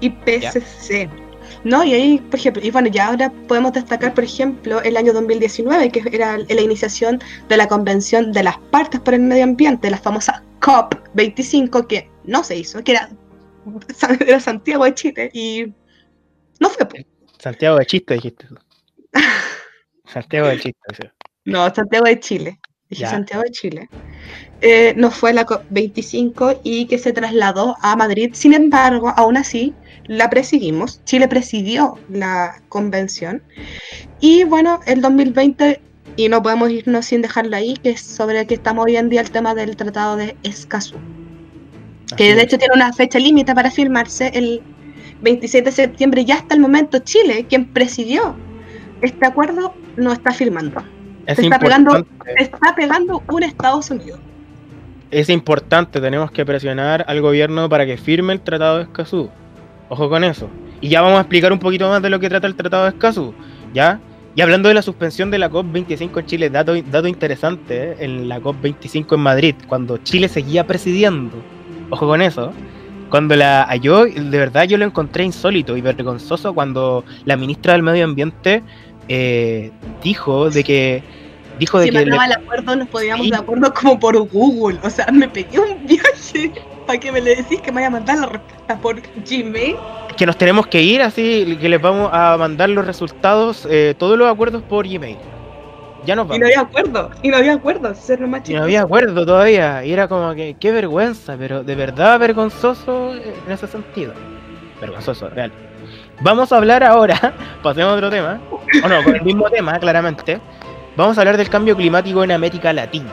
[0.02, 1.10] IPCC.
[1.64, 5.14] No, y ahí, por ejemplo, y bueno, ya ahora podemos destacar, por ejemplo, el año
[5.14, 7.20] 2019, que era la iniciación
[7.50, 12.44] de la Convención de las Partes por el Medio Ambiente, la famosa COP25, que no
[12.44, 13.10] se hizo, que era,
[14.20, 15.66] era Santiago de Chile, y
[16.60, 17.06] no fue.
[17.38, 18.48] Santiago de Chiste, dijiste.
[20.06, 21.08] Santiago de Chiste, sí.
[21.46, 22.60] No, Santiago de Chile.
[22.90, 23.10] Dije Ya.
[23.10, 23.90] Santiago de Chile.
[24.62, 28.32] Eh, no fue la COP25 y que se trasladó a Madrid.
[28.34, 29.74] Sin embargo, aún así,
[30.12, 31.00] la presidimos.
[31.06, 33.42] Chile presidió la convención.
[34.20, 35.80] Y bueno, el 2020,
[36.18, 39.08] y no podemos irnos sin dejarlo ahí, que es sobre el que estamos hoy en
[39.08, 40.98] día, el tema del Tratado de Escazú.
[42.18, 42.44] Que de es.
[42.44, 44.62] hecho tiene una fecha límite para firmarse el
[45.22, 46.26] 27 de septiembre.
[46.26, 48.36] Ya hasta el momento, Chile, quien presidió
[49.02, 50.84] este acuerdo, no está firmando
[51.26, 52.06] es se está pegando-
[52.38, 54.20] se está pegando un Estados Unidos.
[55.10, 59.30] es importante, tenemos que presionar al gobierno para que firme el Tratado de Escazú.
[59.92, 60.50] Ojo con eso.
[60.80, 62.90] Y ya vamos a explicar un poquito más de lo que trata el Tratado de
[62.92, 63.34] Escazú.
[63.74, 64.00] ¿Ya?
[64.36, 67.96] Y hablando de la suspensión de la COP25 en Chile, dato, dato interesante, ¿eh?
[68.00, 71.36] en la COP25 en Madrid, cuando Chile seguía presidiendo,
[71.90, 72.54] ojo con eso,
[73.10, 77.74] Cuando la a yo, de verdad yo lo encontré insólito y vergonzoso cuando la ministra
[77.74, 78.64] del Medio Ambiente
[79.10, 79.70] eh,
[80.02, 81.04] dijo de que
[81.60, 83.32] dijo de Si que le- el acuerdo, nos podíamos Sí.
[83.32, 84.80] de acuerdo como por Google.
[84.82, 86.54] O sea, me pedí un viaje
[86.92, 89.78] para que me le decís que me vaya a mandar la respuesta por Gmail.
[90.18, 94.18] que nos tenemos que ir así que les vamos a mandar los resultados eh, todos
[94.18, 95.18] los acuerdos por Gmail.
[96.06, 96.40] Ya nos Y vamos.
[96.40, 97.12] no había acuerdo.
[97.22, 97.96] Y no había acuerdo.
[97.96, 99.86] Ser lo más Y no había acuerdo todavía.
[99.86, 104.14] Y era como que, qué vergüenza, pero de verdad vergonzoso en ese sentido.
[104.82, 105.52] Vergonzoso, real.
[106.22, 107.34] Vamos a hablar ahora,
[107.64, 108.42] pasemos a otro tema.
[108.84, 110.42] O no, con el mismo tema, claramente.
[110.98, 113.12] Vamos a hablar del cambio climático en América Latina.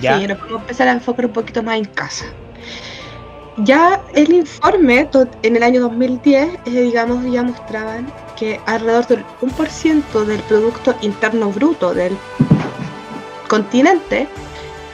[0.00, 0.18] ¿Ya?
[0.18, 2.24] Sí, nos podemos empezar a enfocar un poquito más en casa.
[3.64, 5.08] Ya el informe
[5.42, 11.50] en el año 2010, eh, digamos, ya mostraban que alrededor del 1% del Producto Interno
[11.50, 12.16] Bruto del
[13.48, 14.28] continente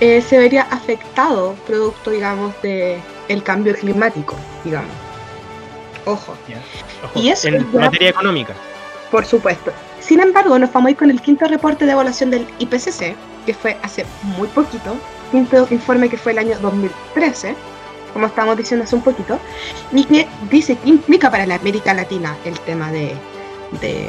[0.01, 2.99] eh, se vería afectado producto, digamos, de
[3.29, 4.91] el cambio climático, digamos.
[6.07, 6.33] Ojo.
[7.05, 8.55] Ojo, y eso en ya- materia económica.
[9.11, 9.73] Por supuesto.
[10.01, 13.15] Sin embargo, nos vamos a ir con el quinto reporte de evaluación del IPCC,
[13.45, 14.05] que fue hace
[14.37, 14.97] muy poquito,
[15.31, 17.55] quinto informe que fue el año 2013,
[18.17, 19.39] como estábamos diciendo hace un poquito,
[19.93, 23.15] y que dice que implica para la América Latina el tema de,
[23.83, 24.09] de-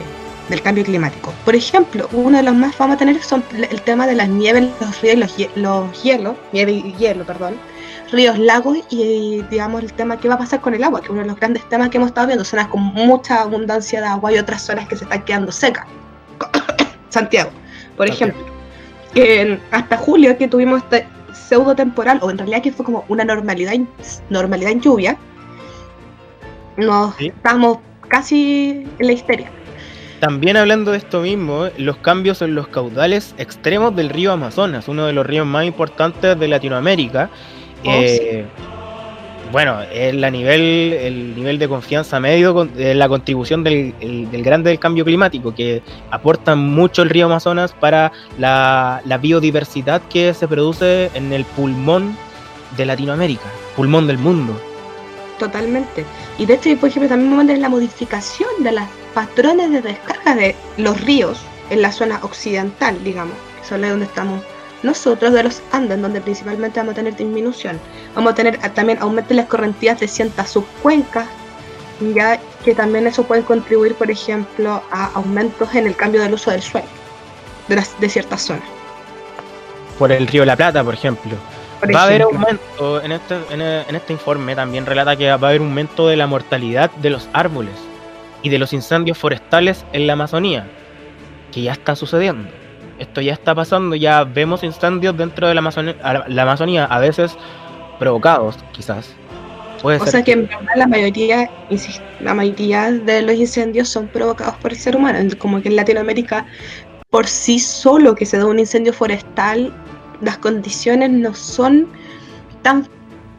[0.49, 1.33] del cambio climático.
[1.43, 4.69] Por ejemplo, uno de los más vamos a tener son el tema de las nieves,
[4.79, 7.55] los ríos, los, los hielos, nieve y hielo, perdón,
[8.13, 11.11] ríos, lagos y digamos el tema que va a pasar con el agua, que es
[11.11, 14.31] uno de los grandes temas que hemos estado viendo, zonas con mucha abundancia de agua
[14.31, 15.85] y otras zonas que se están quedando secas.
[17.09, 17.49] Santiago,
[17.97, 18.31] por Santiago.
[18.31, 18.53] ejemplo,
[19.13, 21.07] que hasta julio que tuvimos este
[21.47, 23.87] pseudo temporal, o en realidad que fue como una normalidad, en-
[24.29, 25.17] normalidad en lluvia,
[26.77, 27.27] nos Sí.
[27.27, 29.49] estamos casi en la histeria.
[30.19, 35.05] También hablando de esto mismo, los cambios en los caudales extremos del río Amazonas, uno
[35.05, 37.29] de los ríos más importantes de Latinoamérica.
[37.85, 38.45] Oh, Eh,
[39.51, 40.61] Bueno, el, nivel,
[40.93, 45.05] el nivel de confianza medio, con- eh, la contribución del, el- del grande del cambio
[45.05, 45.81] climático, que
[46.11, 52.15] aporta mucho el río Amazonas para la, la biodiversidad que se produce en el pulmón
[52.75, 53.45] de Latinoamérica,
[53.75, 54.59] pulmón del mundo.
[55.39, 56.03] Totalmente.
[56.37, 58.83] Y de hecho, por ejemplo, también vamos a la modificación de los
[59.13, 61.39] patrones de descarga de los ríos
[61.69, 64.41] en la zona occidental, digamos, que la donde estamos
[64.83, 67.79] nosotros, de los Andes, donde principalmente vamos a tener disminución.
[68.15, 71.27] Vamos a tener también aumento en las correntías de ciertas subcuencas,
[72.13, 76.51] ya que también eso puede contribuir, por ejemplo, a aumentos en el cambio del uso
[76.51, 76.87] del suelo
[77.67, 78.63] de, las, de ciertas zonas.
[79.97, 81.35] Por el río La Plata, por ejemplo.
[81.79, 85.33] Por va a haber aumento, en este, en, en este informe también relata que va
[85.33, 87.75] a haber aumento de la mortalidad de los árboles
[88.41, 90.67] y de los incendios forestales en la Amazonía,
[91.51, 92.49] que ya está sucediendo.
[92.99, 95.95] Esto ya está pasando, ya vemos incendios dentro de la Amazonía,
[96.27, 97.37] la Amazonía a veces
[97.99, 99.15] provocados, quizás.
[99.81, 101.49] Puede O ser sea que en verdad la mayoría,
[102.21, 105.19] la mayoría de los incendios son provocados por el ser humano.
[105.37, 106.45] Como que en Latinoamérica,
[107.11, 109.71] por sí solo que se da un incendio forestal,
[110.21, 111.87] las condiciones no son
[112.63, 112.87] tan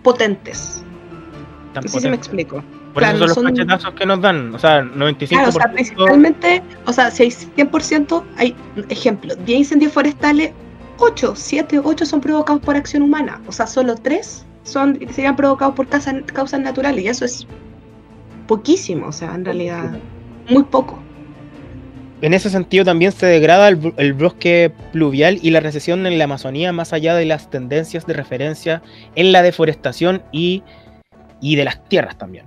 [0.03, 0.85] potentes.
[1.75, 2.63] tan No sé si me explico.
[2.95, 5.29] Por claro, eso son los cachetazos que nos dan, o sea, 95%.
[5.29, 8.57] Claro, o sea, principalmente, o sea, si hay 100%, hay,
[8.89, 10.53] ejemplo, 10 incendios forestales,
[10.99, 13.41] 8, 7, 8 son provocados por acción humana.
[13.47, 17.05] O sea, solo 3 son, serían provocados por causas, causas naturales.
[17.05, 17.47] Y eso es
[18.47, 19.99] poquísimo, o sea, en realidad,
[20.49, 20.99] muy poco.
[22.21, 26.25] En ese sentido también se degrada el, el bosque pluvial y la recesión en la
[26.25, 28.83] Amazonía más allá de las tendencias de referencia
[29.15, 30.65] en la deforestación y,
[31.41, 32.47] y de las tierras también.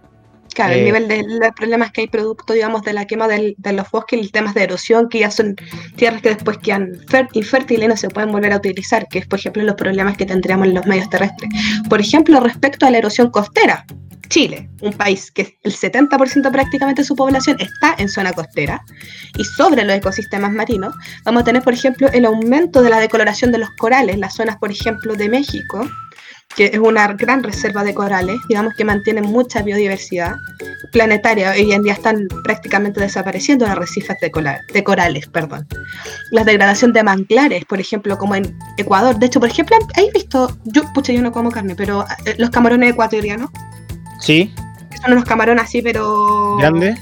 [0.53, 3.55] Claro, Eh, el nivel de los problemas que hay producto, digamos, de la quema del-
[3.57, 5.55] de los bosques y temas de erosión, que ya son
[5.95, 6.91] tierras que después quedan
[7.33, 10.25] infértiles y no se pueden volver a utilizar, que es, por ejemplo, los problemas que
[10.25, 11.49] tendríamos en los medios terrestres.
[11.89, 13.85] Por ejemplo, respecto a la erosión costera,
[14.29, 18.81] Chile, un país que el 70% prácticamente de su población está en zona costera
[19.37, 20.93] y sobre los ecosistemas marinos,
[21.25, 24.55] vamos a tener, por ejemplo, el aumento de la decoloración de los corales, las zonas,
[24.57, 25.85] por ejemplo, de México,
[26.55, 30.35] que es una gran reserva de corales, digamos que mantienen mucha biodiversidad
[30.91, 31.51] planetaria.
[31.51, 35.27] Hoy en día están prácticamente desapareciendo los arrecifes de, corales.
[35.27, 35.67] Perdón.
[36.31, 39.17] La degradación de manglares, por ejemplo, como en Ecuador.
[39.17, 40.57] De hecho, por ejemplo, ¿habéis visto?
[40.65, 43.49] Yo, pucha, yo no como carne, pero eh, los camarones ecuatorianos,
[44.21, 44.53] Sí,
[45.01, 46.57] son unos camarones así, pero...
[46.57, 46.95] grande,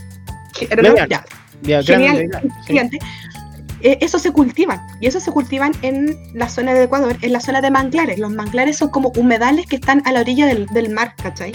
[0.70, 1.08] pero Mediano.
[1.10, 3.00] ya, ya, Genial, grande, gigante.
[3.82, 7.40] Eh, eso se cultivan y eso se cultivan en la zona de Ecuador, en la
[7.40, 8.20] zona de manglares.
[8.20, 11.54] Los manglares son como humedales que están a la orilla del, del mar, ¿cachai?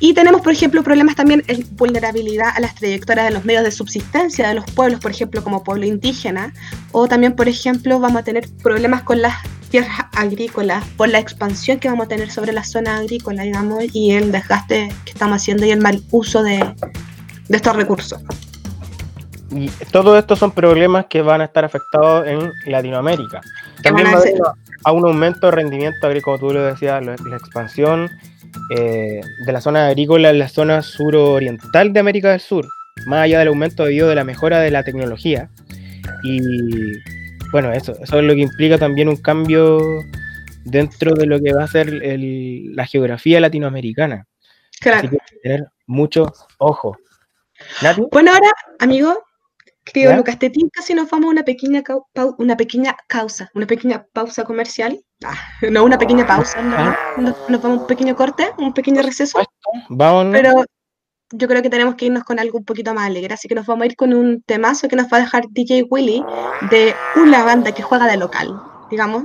[0.00, 3.70] Y tenemos, por ejemplo, problemas también en vulnerabilidad a las trayectorias de los medios de
[3.70, 6.52] subsistencia de los pueblos, por ejemplo, como pueblo indígena,
[6.92, 9.34] o también, por ejemplo, vamos a tener problemas con las
[9.70, 14.10] tierras agrícolas por la expansión que vamos a tener sobre la zona agrícola, digamos, y
[14.10, 16.58] el desgaste que estamos haciendo y el mal uso de,
[17.48, 18.20] de estos recursos.
[19.54, 23.40] Y todos estos son problemas que van a estar afectados en Latinoamérica.
[23.82, 24.54] También va a
[24.86, 28.10] a un aumento de rendimiento agrícola, tú lo decías, la, la expansión
[28.76, 32.66] eh, de la zona agrícola en la zona suroriental de América del Sur,
[33.06, 35.48] más allá del aumento debido de la mejora de la tecnología.
[36.22, 36.40] Y
[37.50, 39.80] bueno, eso, eso es lo que implica también un cambio
[40.64, 44.26] dentro de lo que va a ser el- la geografía latinoamericana.
[44.70, 45.08] Así Claro.
[45.10, 46.96] que hay que tener mucho ojo.
[47.82, 48.50] Nati, Bueno, ahora,
[48.80, 49.14] amigo,
[49.84, 50.16] querido ¿Ya?
[50.16, 51.82] Lucas, te tinca si nos vamos a una pequeña,
[52.38, 54.98] una pequeña causa, una pequeña pausa comercial.
[55.24, 55.34] Ah,
[55.70, 56.96] no, una pequeña pausa, ¿no?
[57.16, 59.38] Nos, nos vamos a un pequeño corte, un pequeño receso.
[59.88, 60.32] vámonos.
[60.32, 60.64] Pero
[61.32, 63.66] yo creo que tenemos que irnos con algo un poquito más alegre, así que nos
[63.66, 66.24] vamos a ir con un temazo que nos va a dejar DJ Willy
[66.70, 68.54] de una banda que juega de local,
[68.90, 69.24] digamos,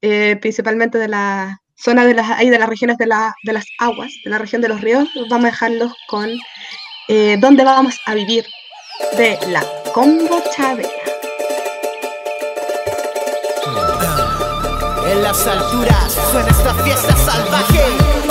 [0.00, 3.64] eh, principalmente de la zona de las, ahí de las regiones de, la- de las
[3.78, 5.08] aguas, de la región de los ríos.
[5.28, 6.30] Vamos a dejarlos con
[7.08, 8.46] eh, ¿Dónde vamos a vivir?
[9.16, 10.88] De la Combo Chavera.
[15.10, 18.23] En las alturas suena esta fiesta salvaje.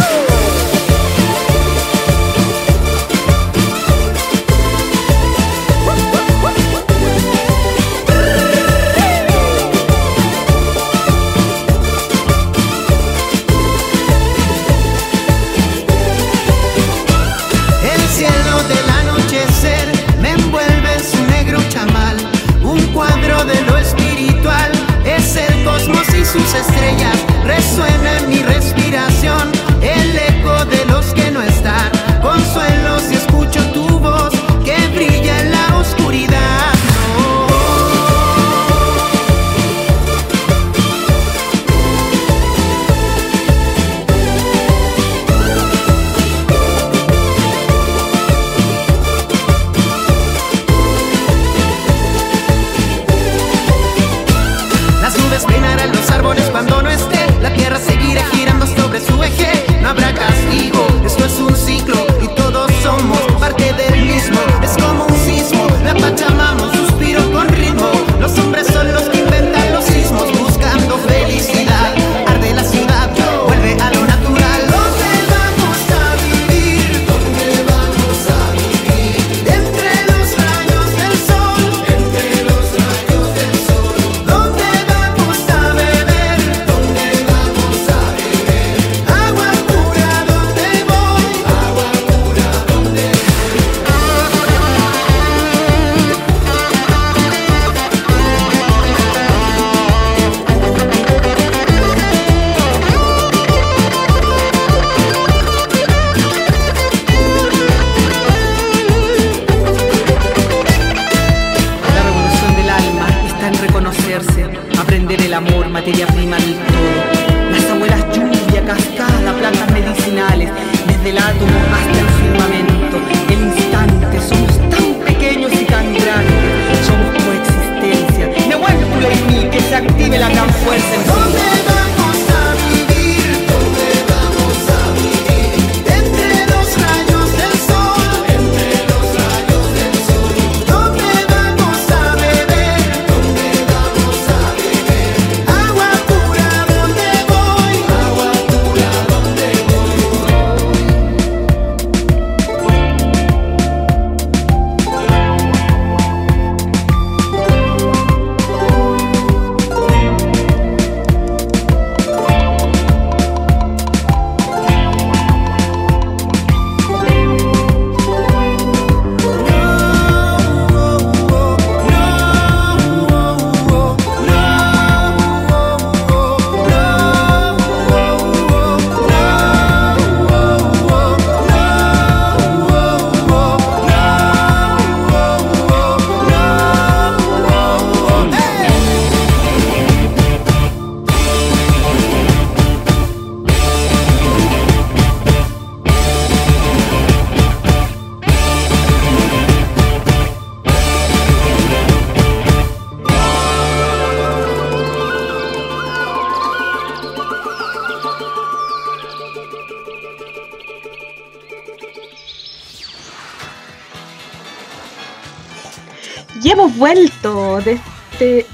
[216.83, 217.79] Vuelto de
[218.11, 218.45] este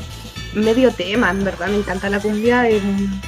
[0.54, 3.20] medio tema, en verdad, me encanta la cumbia, es un,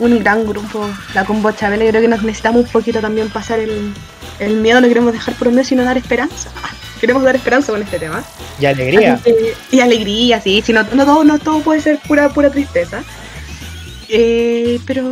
[0.00, 3.92] un gran grupo, la Combo Chabela, creo que nos necesitamos un poquito también pasar el,
[4.40, 6.50] el miedo, no queremos dejar por un medio, sino dar esperanza.
[7.00, 8.24] Queremos dar esperanza con este tema.
[8.60, 9.20] Y alegría.
[9.22, 13.04] Que- y alegría, sí, si no, no, todo, no todo puede ser pura, pura tristeza.
[14.08, 15.02] Eh, pero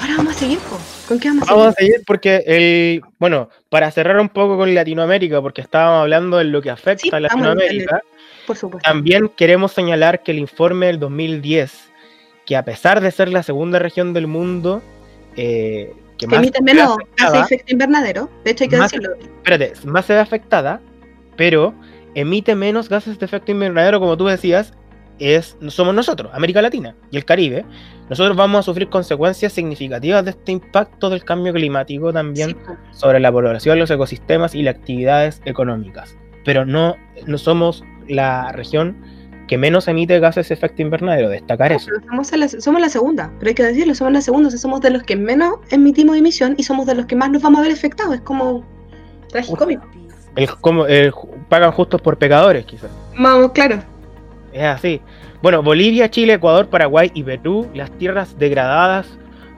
[0.00, 0.78] ahora vamos a seguir, po.
[1.06, 1.92] ¿con qué vamos a Vamos a seguir?
[1.92, 6.62] seguir porque el, bueno, para cerrar un poco con Latinoamérica, porque estábamos hablando de lo
[6.62, 8.00] que afecta Sí, a Latinoamérica,
[8.46, 8.88] Por supuesto.
[8.88, 11.90] también queremos señalar que el informe del 2010,
[12.46, 14.82] que a pesar de ser la segunda región del mundo,
[15.36, 19.14] eh, que Que más emite menos afectada, efecto invernadero, de hecho hay que Más- decirlo.
[19.16, 20.80] espérate, más se ve afectada,
[21.36, 21.74] pero
[22.14, 24.72] emite menos gases de efecto invernadero, como tú decías,
[25.18, 27.64] es, somos nosotros, América Latina y el Caribe.
[28.10, 32.76] Nosotros vamos a sufrir consecuencias significativas de este impacto del cambio climático también Sí, po.
[32.92, 36.16] sobre la población, los ecosistemas y las actividades económicas.
[36.44, 38.96] Pero no, no somos la región
[39.46, 41.90] que menos emite gases de efecto invernadero, destacar No, eso.
[42.08, 44.80] somos, la, somos la segunda, pero hay que decirlo, somos la segunda, o sea, somos
[44.80, 47.62] de los que menos emitimos emisión y somos de los que más nos vamos a
[47.64, 48.64] ver afectados, es como
[49.28, 49.82] tragicómico.
[50.36, 52.90] El, como, el ju- pagan justos por pecadores, quizás.
[53.18, 53.80] Vamos, claro.
[54.52, 55.00] Es así.
[55.42, 59.06] Bueno, Bolivia, Chile, Ecuador, Paraguay y Perú, las tierras degradadas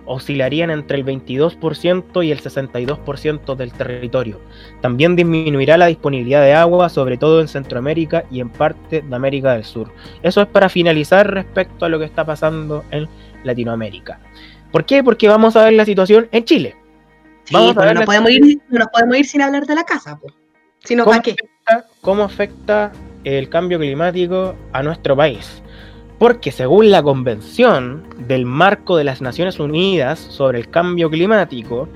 [0.07, 4.41] oscilarían entre el 22% y el 62% del territorio.
[4.81, 9.53] También disminuirá la disponibilidad de agua, sobre todo en Centroamérica y en parte de América
[9.53, 9.91] del Sur.
[10.23, 13.09] Eso es para finalizar respecto a lo que está pasando en
[13.45, 14.21] Latinoamérica.
[14.73, 15.03] ¿Por qué?
[15.05, 16.77] Porque vamos a ver la situación en Chile.
[17.45, 19.85] Sí, Vamos a ver no, podemos ir, no nos podemos ir sin hablar de la
[19.85, 20.35] casa, pues.
[20.85, 21.33] Si no, ¿Cómo ¿para qué?
[21.33, 22.93] afecta- ¿Cómo afecta
[23.25, 25.63] el cambio climático a nuestro país?
[26.19, 31.89] Porque según la Convención del Marco de las Naciones Unidas sobre el Cambio Climático,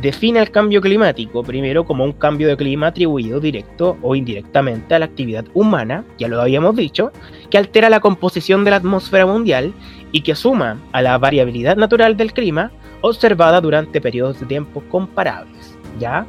[0.00, 4.98] define el cambio climático primero como un cambio de clima atribuido directo o indirectamente a
[4.98, 7.12] la actividad humana, ya lo habíamos dicho,
[7.50, 9.72] que altera la composición de la atmósfera mundial
[10.12, 15.78] y que suma a la variabilidad natural del clima observada durante periodos de tiempo comparables.
[15.98, 16.26] ¿Ya?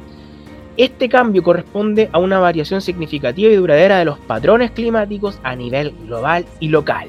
[0.78, 5.92] Este cambio corresponde a una variación significativa y duradera de los patrones climáticos a nivel
[6.06, 7.08] global y local.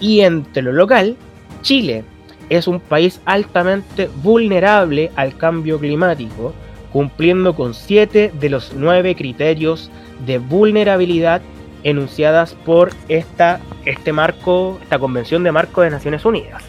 [0.00, 1.18] Y entre lo local,
[1.60, 2.04] Chile
[2.48, 6.54] es un país altamente vulnerable al cambio climático,
[6.90, 9.90] cumpliendo con siete de los nueve criterios
[10.24, 11.42] de vulnerabilidad
[11.84, 16.62] enunciadas por esta, este marco, esta Convención de Marco de Naciones Unidas.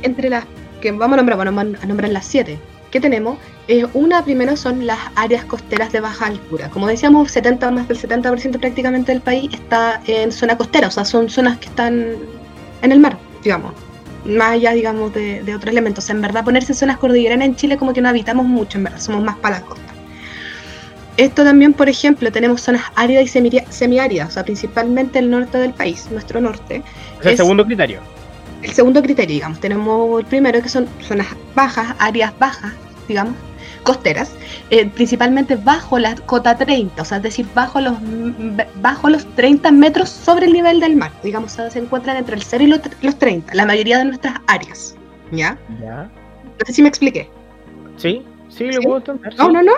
[0.00, 0.46] Entre las
[0.80, 2.58] que vamos a nombrar, vamos a nombrar las siete
[2.90, 3.38] que tenemos.
[3.68, 6.70] Eh, una primero son las áreas costeras de baja altura.
[6.70, 11.04] Como decíamos, 70, más del 70% prácticamente del país está en zona costera, o sea,
[11.04, 12.16] son zonas que están
[12.82, 13.72] en el mar, digamos.
[14.24, 16.04] Más allá, digamos, de, de otros elementos.
[16.04, 18.78] O sea, en verdad, ponerse en zonas cordilleranas en Chile como que no habitamos mucho,
[18.78, 19.82] en verdad, somos más para la costa.
[21.16, 25.58] Esto también, por ejemplo, tenemos zonas áridas y semi- semiáridas, o sea, principalmente el norte
[25.58, 26.82] del país, nuestro norte.
[27.20, 28.00] Es el Es- segundo criterio.
[28.62, 32.72] El segundo criterio, digamos, tenemos el primero que son zonas bajas, áreas bajas,
[33.06, 33.34] digamos,
[33.82, 34.32] costeras,
[34.70, 37.94] eh, principalmente bajo la cota 30, o sea, es decir, bajo los,
[38.82, 42.36] bajo los 30 metros sobre el nivel del mar, digamos, o sea, se encuentran entre
[42.36, 44.94] el 0 y los, los 30, la mayoría de nuestras áreas,
[45.30, 45.56] ¿ya?
[45.80, 46.10] ¿Ya?
[46.58, 47.30] No sé si me expliqué.
[47.96, 48.22] ¿Sí?
[48.48, 48.78] Sí, lo ¿Sí?
[48.80, 49.36] puedo entender.
[49.36, 49.52] No, sí.
[49.52, 49.72] no, no.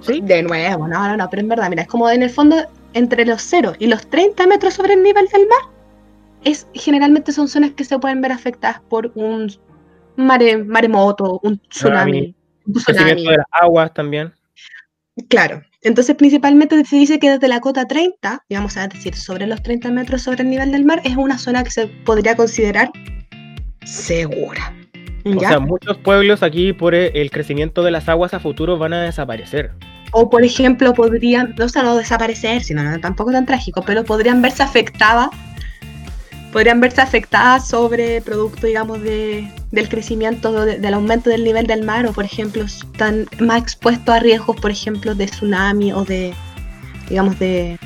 [0.00, 0.20] ¿Sí?
[0.22, 2.56] De nuevo, no, no, no, pero en verdad, mira, es como en el fondo,
[2.94, 5.79] entre los 0 y los 30 metros sobre el nivel del mar,
[6.44, 9.50] es, generalmente son zonas que se pueden ver afectadas por un
[10.16, 12.34] mare, maremoto, un tsunami.
[12.66, 13.24] Un tsunami.
[13.24, 14.32] De las aguas también.
[15.28, 15.62] Claro.
[15.82, 19.90] Entonces, principalmente se dice que desde la cota 30, digamos, es decir, sobre los 30
[19.90, 22.90] metros sobre el nivel del mar, es una zona que se podría considerar
[23.84, 24.74] segura.
[25.24, 28.92] O sea, muchos pueblos aquí por e- el crecimiento de las aguas a futuro van
[28.92, 29.72] a desaparecer.
[30.12, 34.42] O, por ejemplo, podrían, o sea, no desaparecer, sino no, tampoco tan trágico, pero podrían
[34.42, 35.28] verse afectadas,
[36.52, 41.84] podrían verse afectadas sobre producto, digamos, de, del crecimiento, de- del aumento del nivel del
[41.84, 46.34] mar, o, por ejemplo, están más expuestos a riesgos, por ejemplo, de tsunami o de,
[47.08, 47.78] digamos, de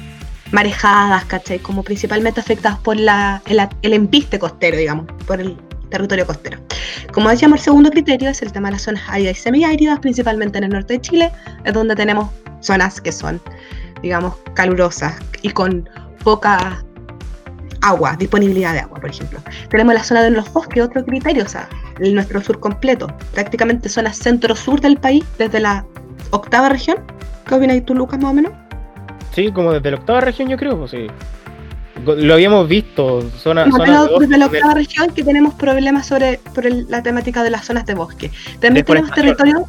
[0.52, 1.58] marejadas, ¿cachai?
[1.58, 5.56] Como principalmente afectadas por la, el, el empiste costero, digamos, por el
[5.90, 6.58] territorio costero.
[7.12, 10.58] Como decíamos, el segundo criterio es el tema de las zonas áridas y semiáridas, principalmente
[10.58, 11.32] en el norte de Chile,
[11.64, 12.28] es donde tenemos
[12.60, 13.40] zonas que son,
[14.02, 15.88] digamos, calurosas y con
[16.22, 16.83] poca
[17.84, 19.38] agua, disponibilidad de agua, por ejemplo.
[19.68, 21.68] Tenemos la zona de los bosques, otro criterio, o sea,
[22.00, 25.84] el- nuestro sur completo, prácticamente zona centro-sur del país, desde la
[26.30, 26.98] octava región.
[27.46, 28.52] ¿Qué opinas tú, Lucas, más o menos?
[29.34, 31.06] Sí, como desde la octava región yo creo, pues sí.
[32.04, 36.66] Lo habíamos visto, zona, No, zona desde la octava región que tenemos problemas sobre por
[36.66, 38.30] el- la temática de las zonas de bosque.
[38.60, 39.64] También tenemos Deforestación.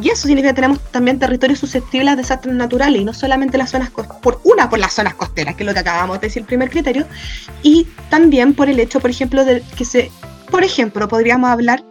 [0.00, 3.70] Y eso significa que tenemos también territorios susceptibles a desastres naturales y no solamente las
[3.70, 6.46] zonas por una por las zonas costeras, que es lo que acabamos de decir el
[6.46, 7.06] primer criterio,
[7.62, 10.10] y también por el hecho, por ejemplo, de que se,
[10.50, 11.82] por ejemplo, podríamos hablar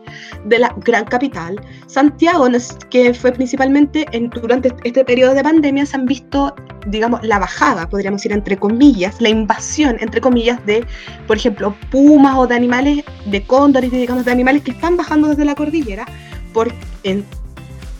[0.45, 2.47] de la gran capital, Santiago,
[2.89, 7.89] que fue principalmente en, durante este periodo de pandemia, se han visto, digamos, la bajada,
[7.89, 10.85] podríamos decir, entre comillas, la invasión, entre comillas, de,
[11.25, 15.45] por ejemplo, pumas o de animales, de cóndores, digamos, de animales que están bajando desde
[15.45, 16.05] la cordillera,
[16.53, 16.71] por,
[17.03, 17.25] en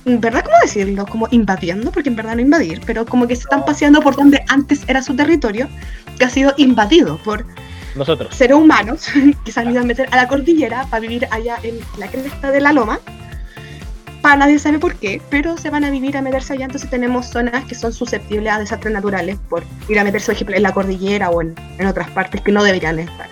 [0.06, 1.06] verdad, ¿cómo decirlo?
[1.06, 4.44] Como invadiendo, porque en verdad no invadir, pero como que se están paseando por donde
[4.48, 5.68] antes era su territorio,
[6.18, 7.46] que ha sido invadido por
[7.96, 8.36] Nosotros.
[8.36, 9.08] seres humanos
[9.46, 12.52] que se han ido a meter a la cordillera para vivir allá en la cresta
[12.52, 13.00] de la loma.
[14.22, 16.66] Para nadie sabe por qué, pero se van a vivir a meterse allá.
[16.66, 20.56] Entonces tenemos zonas que son susceptibles a desastres naturales por ir a meterse, por ejemplo,
[20.56, 23.28] en la cordillera o en, en otras partes que no deberían estar.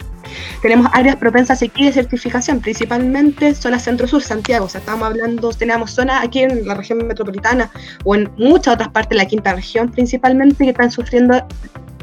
[0.61, 4.65] Tenemos áreas propensas a sequía y desertificación, principalmente zona centro-sur, Santiago.
[4.65, 7.69] O sea, estamos hablando, tenemos zonas aquí en la región metropolitana
[8.03, 11.45] o en muchas otras partes de la quinta región, principalmente, que están sufriendo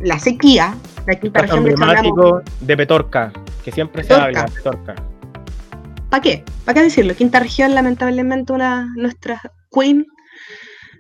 [0.03, 0.75] la sequía.
[1.07, 3.33] La quinta región, emblemático de Petorca,
[3.65, 4.27] que siempre se Petorca.
[4.27, 4.95] habla de Petorca.
[6.11, 6.45] ¿Para qué?
[6.65, 7.15] ¿Para qué decirlo?
[7.15, 9.41] Quinta región, lamentablemente, una nuestra
[9.73, 10.05] queen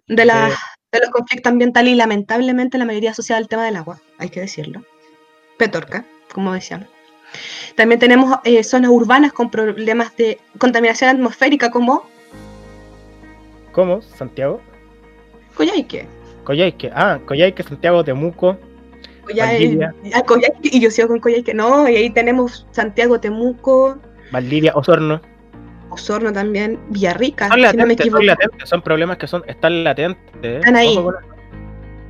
[0.07, 0.53] de, la, Eh.
[0.93, 4.41] de los conflictos ambientales y lamentablemente la mayoría asociada al tema del agua, hay que
[4.41, 4.83] decirlo.
[5.59, 6.89] Petorca, como decíamos.
[7.75, 12.05] También tenemos eh, zonas urbanas con problemas de contaminación atmosférica como
[13.73, 14.03] ¿Cómo?
[14.03, 14.61] ¿Santiago?
[15.55, 16.07] Coyhaique.
[16.45, 16.91] Coyhaique.
[16.95, 18.59] Ah, Coyhaique, Santiago, Temuco.
[19.25, 23.99] Coyhaique, ah, Coyhaique, y yo sigo con Coyhaique, no, y ahí tenemos Santiago, Temuco,
[24.33, 25.21] Valdivia, Osorno.
[25.91, 30.57] Osorno también, Villarrica, Son si no me son latentes, son problemas que son, están latentes.
[30.57, 30.97] Están ahí.
[30.97, 31.13] Ojo.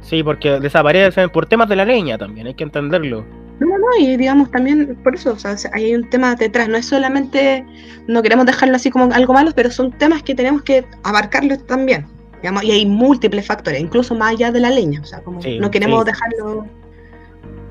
[0.03, 3.25] Sí, porque desaparecen por temas de la leña también, hay que entenderlo.
[3.61, 6.79] No, no, y digamos también, por eso, o sea, ahí hay un tema detrás, no
[6.79, 7.65] es solamente,
[8.07, 12.07] no queremos dejarlo así como algo malo, pero son temas que tenemos que abarcarlos también,
[12.41, 15.59] digamos, y hay múltiples factores, incluso más allá de la leña, o sea, como Sí,
[15.59, 16.07] no queremos sí.
[16.07, 16.67] dejarlo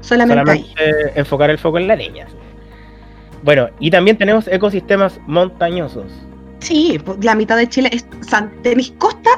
[0.01, 0.71] solamente, ahí.
[0.77, 2.27] Solamente enfocar el foco en la leña.
[3.41, 6.05] Bueno, y también tenemos ecosistemas montañosos.
[6.59, 9.31] Sí, la mitad de Chile es, o sea, tenéis costa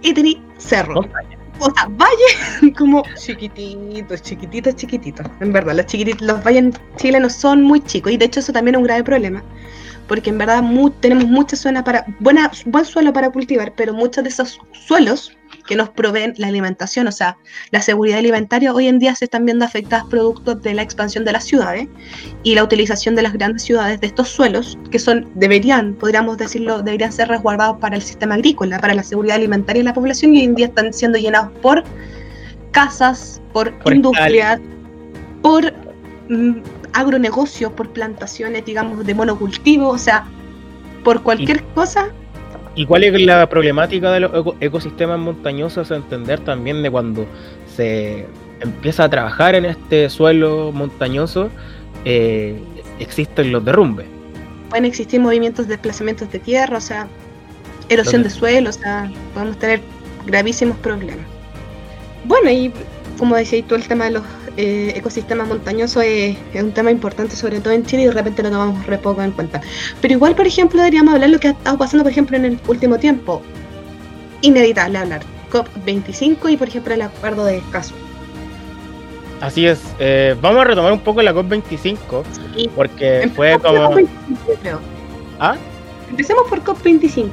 [0.00, 1.31] y tenéis cerro, Montaña.
[1.62, 7.20] O sea, valles como chiquititos, chiquititos, chiquititos, en verdad, los chiquititos, los valles en Chile
[7.20, 9.42] no son muy chicos, y de hecho eso también es un grave problema,
[10.12, 14.22] porque en verdad mu- tenemos mucha zona para, buena, buen suelo para cultivar, pero muchos
[14.22, 15.34] de esos suelos
[15.66, 17.38] que nos proveen la alimentación, o sea,
[17.70, 21.32] la seguridad alimentaria, hoy en día se están viendo afectadas producto de la expansión de
[21.32, 21.88] las ciudades
[22.42, 26.82] y la utilización de las grandes ciudades de estos suelos, que son, deberían, podríamos decirlo,
[26.82, 30.40] deberían ser resguardados para el sistema agrícola, para la seguridad alimentaria de la población, y
[30.40, 31.84] hoy en día están siendo llenados por
[32.72, 33.96] casas, por Forestales.
[33.96, 34.60] industrias,
[35.40, 35.72] por
[36.28, 36.60] mm,
[36.92, 40.24] agronegocios, por plantaciones, digamos, de monocultivo, o sea,
[41.04, 42.08] por cualquier cosa.
[42.74, 45.90] ¿Y cuál es la problemática de los eco- ecosistemas montañosos?
[45.90, 47.26] Entender también de cuando
[47.76, 48.26] se
[48.60, 51.50] empieza a trabajar en este suelo montañoso,
[52.04, 52.58] eh,
[52.98, 54.06] existen los derrumbes.
[54.70, 57.06] pueden existir movimientos de desplazamientos de tierra, o sea,
[57.90, 58.28] erosión ¿Dónde?
[58.30, 59.80] de suelo, o sea, podemos tener
[60.24, 61.26] gravísimos problemas.
[62.24, 62.72] Bueno, y
[63.18, 64.22] como decía tú, el tema de los
[64.56, 68.42] eh, ecosistemas montañosos es, es un tema importante, sobre todo en Chile, y de repente
[68.42, 69.60] lo tomamos re poco en cuenta.
[70.00, 72.58] Pero igual, por ejemplo, deberíamos hablar lo que ha estado pasando, por ejemplo, en el
[72.66, 73.42] último tiempo.
[74.42, 75.22] Inevitable hablar.
[75.50, 77.94] COP25 y, por ejemplo, el acuerdo de Escazú.
[79.40, 82.22] Así es, eh, vamos a retomar un poco la COP25,
[82.56, 83.90] Y porque fue por como...
[83.90, 84.08] COP25,
[84.60, 84.80] creo.
[85.40, 85.56] ¿Ah?
[86.10, 87.30] Empecemos por COP25.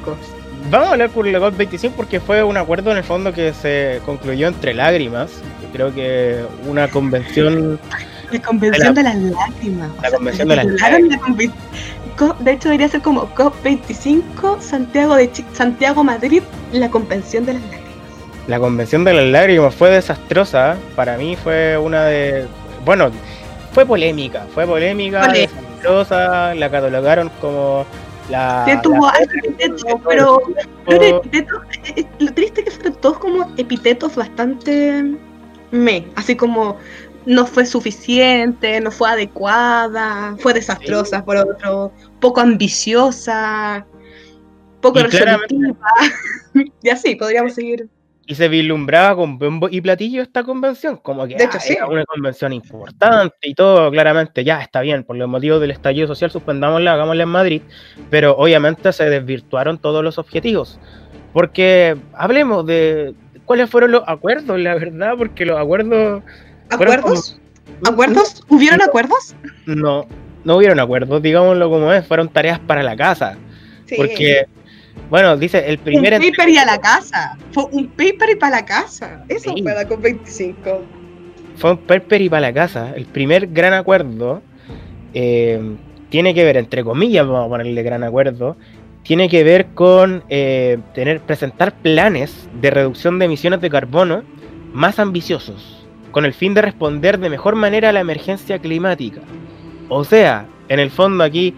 [0.70, 4.00] Vamos a hablar por la COP25 porque fue un acuerdo en el fondo que se
[4.04, 5.30] concluyó entre lágrimas.
[5.72, 7.78] Creo que una convención
[8.32, 9.90] La convención De de, las lágrimas.
[10.02, 10.66] la convención de las
[12.16, 16.42] Co- De hecho, debería ser como COP25, Santiago de Chi- Santiago Madrid,
[16.72, 17.80] la convención de las lágrimas.
[18.46, 20.76] La convención de las lágrimas fue desastrosa.
[20.96, 22.46] Para mí fue una de.
[22.84, 23.10] Bueno,
[23.72, 24.44] fue polémica.
[24.54, 26.54] Fue polémica, desastrosa.
[26.54, 27.86] La catalogaron como
[28.30, 28.64] la.
[28.66, 30.42] Que tuvo la- algo epiteto, pero
[30.88, 31.20] eh,
[31.96, 35.04] eh, lo triste es que fueron todos como epitetos bastante
[35.70, 36.78] me, así como
[37.26, 43.86] no fue suficiente, no fue adecuada, fue desastrosa por otro, poco ambiciosa,
[44.80, 45.76] poco Y resolutiva,
[46.82, 47.88] y así podríamos seguir.
[48.26, 50.98] Y se vislumbraba con bombo y platillo esta convención.
[50.98, 51.72] Como que De hecho, ah, sí.
[51.72, 53.90] era una convención importante y todo.
[53.90, 55.02] Claramente, ya está bien.
[55.02, 57.62] Por los motivos del estallido social, suspendámosla, hagámosla en Madrid.
[58.08, 60.78] Pero obviamente se desvirtuaron todos los objetivos.
[61.32, 63.16] Porque hablemos de
[63.50, 65.14] cuáles fueron los acuerdos, la verdad.
[65.18, 66.22] Porque los acuerdos.
[66.70, 67.40] ¿Acuerdos?
[67.80, 68.44] como- ¿Acuerdos?
[68.48, 69.34] ¿Hubieron acuerdos?
[69.66, 70.06] No,
[70.44, 72.06] no hubieron acuerdos, digámoslo como es.
[72.06, 73.36] Fueron tareas para la casa.
[73.86, 73.96] Sí.
[73.96, 74.46] Porque
[75.08, 76.14] Bueno, dice el primer...
[76.14, 77.36] Un paper y a la casa.
[77.50, 79.24] Fue un paper y para la casa.
[79.28, 79.62] Eso Sí.
[79.64, 80.80] fue la COP25.
[81.56, 82.92] fue un paper y para la casa.
[82.94, 84.42] El primer gran acuerdo
[85.12, 85.60] eh,
[86.08, 88.56] tiene que ver, entre comillas, vamos a ponerle gran acuerdo,
[89.02, 94.22] tiene que ver con eh, tener, presentar planes de reducción de emisiones de carbono
[94.72, 99.20] más ambiciosos, con el fin de responder de mejor manera a la emergencia climática.
[99.88, 101.54] O sea, en el fondo aquí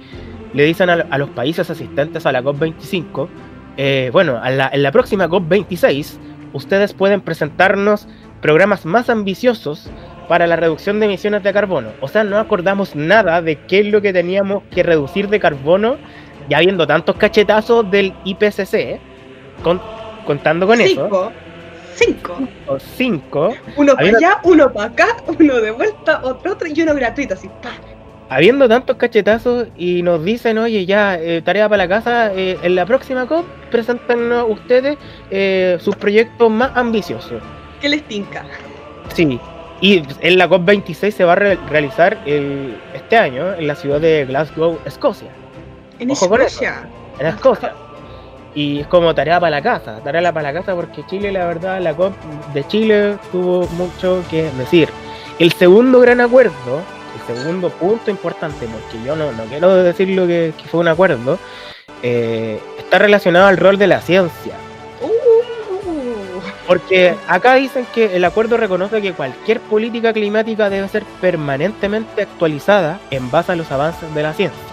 [0.55, 3.29] le dicen a, los países asistentes a la COP25,
[3.77, 6.19] eh, bueno, en la próxima COP26,
[6.53, 8.07] ustedes pueden presentarnos
[8.41, 9.91] programas más ambiciosos
[10.29, 11.91] para la reducción de emisiones de carbono.
[12.01, 15.97] O sea, no acordamos nada de qué es lo que teníamos que reducir de carbono,
[16.49, 18.99] ya habiendo tantos cachetazos del IPCC,
[19.63, 19.81] con-
[20.27, 21.33] contando con eso, Cinco.
[21.95, 22.39] Cinco.
[22.67, 25.07] o cinco, Uno para allá, uno para acá,
[25.39, 27.49] uno de vuelta, otro, otro y uno gratuito, así.
[27.63, 27.71] pa.
[28.31, 32.75] habiendo tantos cachetazos y nos dicen, oye, ya, eh, tarea para la casa, eh, en
[32.77, 34.97] la próxima COP, preséntanos ustedes
[35.31, 37.43] eh, sus proyectos más ambiciosos.
[37.81, 38.45] ¿Qué les tinca?
[39.13, 39.39] Sí,
[39.83, 44.01] y en la COP26 se va a re- realizar el- este año en la ciudad
[44.01, 45.29] de Glasgow, Escocia,
[46.03, 46.89] En Ojo Escocia.
[47.19, 47.75] en Escocia.
[48.55, 51.81] Y es como tarea para la casa, tarea para la casa porque Chile, la verdad,
[51.81, 52.13] la COP
[52.53, 54.91] de Chile tuvo mucho que decir.
[55.39, 56.83] El segundo gran acuerdo,
[57.15, 60.89] el segundo punto importante, porque yo no, no quiero decir lo que, que fue un
[60.89, 61.39] acuerdo,
[62.03, 64.55] eh, está relacionado al rol de la ciencia.
[65.01, 72.23] Uh, Porque acá dicen que el acuerdo reconoce que cualquier política climática debe ser permanentemente
[72.23, 74.72] actualizada en base a los avances de la ciencia.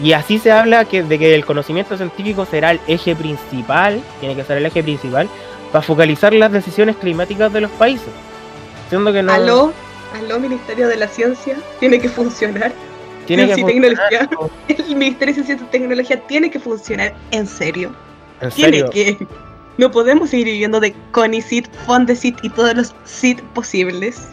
[0.00, 4.34] Y así se habla que, de que el conocimiento científico será el eje principal, tiene
[4.34, 5.28] que ser el eje principal,
[5.70, 8.08] para focalizar las decisiones climáticas de los países.
[8.88, 9.72] Siendo que no aló,
[10.14, 12.72] aló, Ministerio de la Ciencia, tiene que funcionar.
[13.26, 14.52] tiene que Ciencia y funcionar, tecnología.
[14.88, 17.94] El Ministerio de Ciencia y Tecnología tiene que funcionar en serio.
[18.40, 18.90] en Tiene serio.
[18.90, 19.26] que.
[19.78, 24.28] No podemos seguir viviendo de CONICIT, FONDECIT y todos los CIT posibles.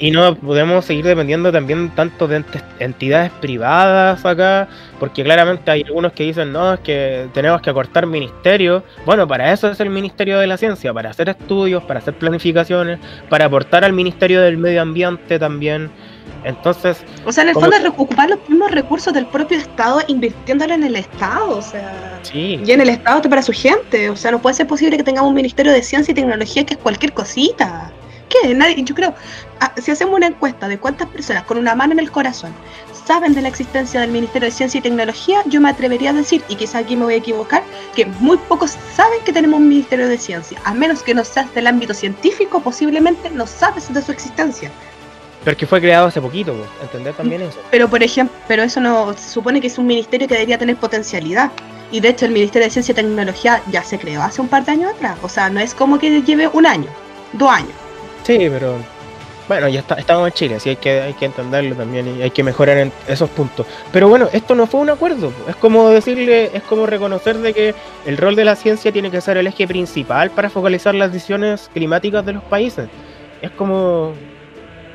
[0.00, 2.42] Y no podemos seguir dependiendo también tanto de
[2.78, 4.66] entidades privadas acá,
[4.98, 8.82] porque claramente hay algunos que dicen, no, es que tenemos que acortar ministerios.
[9.04, 12.98] Bueno, para eso es el Ministerio de la Ciencia, para hacer estudios, para hacer planificaciones,
[13.28, 15.90] para aportar al Ministerio del Medio Ambiente también.
[16.44, 20.00] Entonces, O sea, en el ¿Cómo fondo es ocupar los mismos recursos del propio Estado
[20.08, 21.58] invirtiéndolo en el Estado.
[21.58, 22.18] O sea.
[22.22, 24.08] sí, Y en el Estado para su gente.
[24.08, 26.72] O sea, no puede ser posible que tengamos un Ministerio de Ciencia y Tecnología que
[26.72, 27.92] es cualquier cosita.
[28.30, 28.54] ¿Qué?
[28.54, 29.14] Nadie, yo creo,
[29.60, 32.54] ah, si hacemos una encuesta de cuántas personas con una mano en el corazón
[33.10, 36.44] saben de la existencia del Ministerio de Ciencia y Tecnología, yo me atrevería a decir,
[36.48, 37.64] y quizá aquí me voy a equivocar,
[37.96, 40.60] que muy pocos saben que tenemos un Ministerio de Ciencia.
[40.64, 44.70] A menos que no seas del ámbito científico, posiblemente no sabes de su existencia.
[45.44, 47.58] porque fue creado hace poquito, entender también eso.
[47.72, 50.76] Pero por ejemplo, pero eso no se supone que es un ministerio que debería tener
[50.76, 51.50] potencialidad.
[51.90, 54.64] Y de hecho el Ministerio de Ciencia y Tecnología ya se creó hace un par
[54.64, 55.18] de años atrás.
[55.22, 56.90] O sea, no es como que lleve un año,
[57.32, 57.74] dos años.
[58.30, 58.76] Sí, pero
[59.48, 62.30] bueno, ya está, estamos en Chile, así hay que, hay que entenderlo también y hay
[62.30, 63.66] que mejorar en esos puntos.
[63.92, 67.74] Pero bueno, esto no fue un acuerdo, es como decirle, es como reconocer de que
[68.06, 71.68] el rol de la ciencia tiene que ser el eje principal para focalizar las decisiones
[71.74, 72.88] climáticas de los países.
[73.42, 74.12] Es como,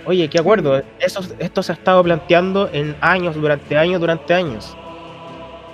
[0.06, 0.82] oye, ¿qué acuerdo?
[1.00, 4.78] Eso, esto se ha estado planteando en años, durante años, durante años.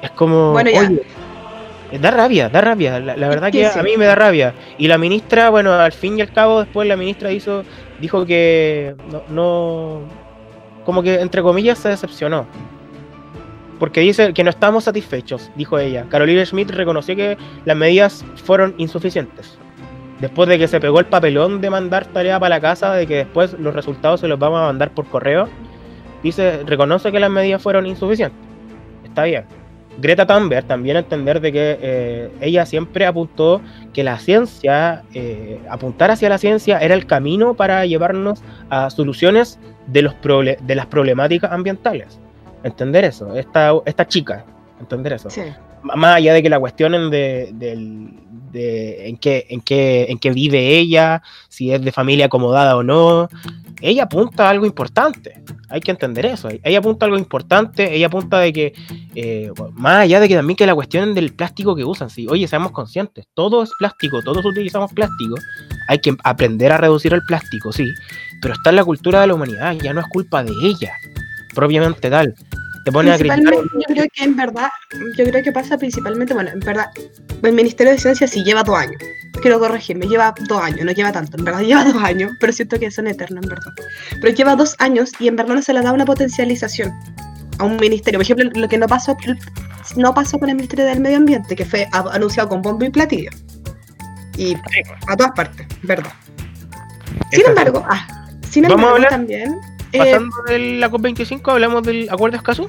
[0.01, 0.79] Es como, Bueno, ya.
[0.79, 1.03] oye,
[1.99, 2.99] Da rabia, da rabia.
[2.99, 4.53] La, la verdad que a mí me da rabia.
[4.77, 7.63] Y la ministra, bueno, al fin y al cabo, después la ministra hizo,
[7.99, 10.01] dijo que no, no-
[10.85, 12.45] como que entre comillas se decepcionó.
[13.79, 16.05] Porque dice que no estamos satisfechos, dijo ella.
[16.09, 19.57] Carolina Schmidt reconoció que las medidas fueron insuficientes.
[20.19, 23.15] Después de que se pegó el papelón de mandar tarea para la casa, de que
[23.15, 25.49] después los resultados se los vamos a mandar por correo,
[26.21, 28.39] dice, reconoce que las medidas fueron insuficientes.
[29.03, 29.45] Está bien.
[29.99, 33.61] Greta Thunberg también entender de que eh, ella siempre apuntó
[33.93, 39.59] que la ciencia, eh, apuntar hacia la ciencia era el camino para llevarnos a soluciones
[39.87, 42.19] de, los de las problemáticas ambientales.
[42.63, 44.45] Entender eso, esta, esta chica,
[44.79, 45.29] entender eso.
[45.29, 45.41] Sí.
[45.83, 48.13] Más allá de que la cuestionen de, del-
[48.53, 53.29] en, qué, en, qué, en qué vive ella, si es de familia acomodada o no,
[53.81, 55.41] ella apunta a algo importante.
[55.69, 56.49] Hay que entender eso.
[56.63, 58.73] Ella apunta a algo importante, ella apunta de que,
[59.15, 62.47] eh, más allá de que también que la cuestión del plástico que usan, sí, oye,
[62.47, 65.35] seamos conscientes, todo es plástico, todos utilizamos plástico,
[65.87, 67.85] hay que aprender a reducir el plástico, sí,
[68.41, 70.93] pero está en la cultura de la humanidad, ya no es culpa de ella,
[71.53, 72.35] propiamente tal.
[72.85, 73.53] Te pone a criticar.
[73.73, 74.69] Yo creo que en verdad,
[75.17, 76.87] yo creo que pasa principalmente, bueno, en verdad,
[77.43, 78.95] el Ministerio de Ciencia sí lleva dos años.
[79.41, 82.79] Quiero corregirme, lleva dos años, no lleva tanto, en verdad lleva dos años, pero siento
[82.79, 83.71] que son eternos, en verdad.
[84.21, 86.91] Pero lleva dos años y en verdad no se le da una potencialización.
[87.59, 88.17] a un ministerio.
[88.17, 89.15] Por ejemplo, lo que no pasó,
[89.95, 93.29] no pasó con el Ministerio del Medio Ambiente, que fue anunciado con bombo y platillo.
[94.37, 94.55] Y
[95.07, 96.11] a todas partes, ¿verdad?
[97.31, 98.07] Sin embargo, ah,
[98.49, 99.11] sin embargo hablar-
[99.93, 102.67] eh, Pasando de la COP25, hablamos del acuerdo escaso.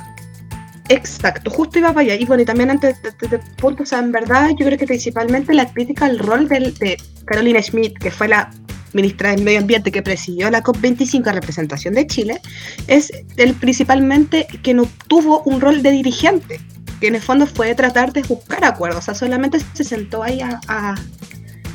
[0.89, 2.15] Exacto, justo iba para allá.
[2.17, 4.77] Y bueno, y también antes de, de- de punto, o sea, en verdad, yo creo
[4.79, 8.51] que principalmente la crítica al rol del- de Carolina Schmidt, que fue la
[8.93, 12.41] ministra del Medio Ambiente que presidió la COP25 en representación de Chile,
[12.89, 16.61] es el principalmente que no tuvo un rol de dirigente,
[17.01, 20.41] que en el fondo fue tratar de buscar acuerdos, o sea, solamente se sentó ahí
[20.43, 20.95] a, a-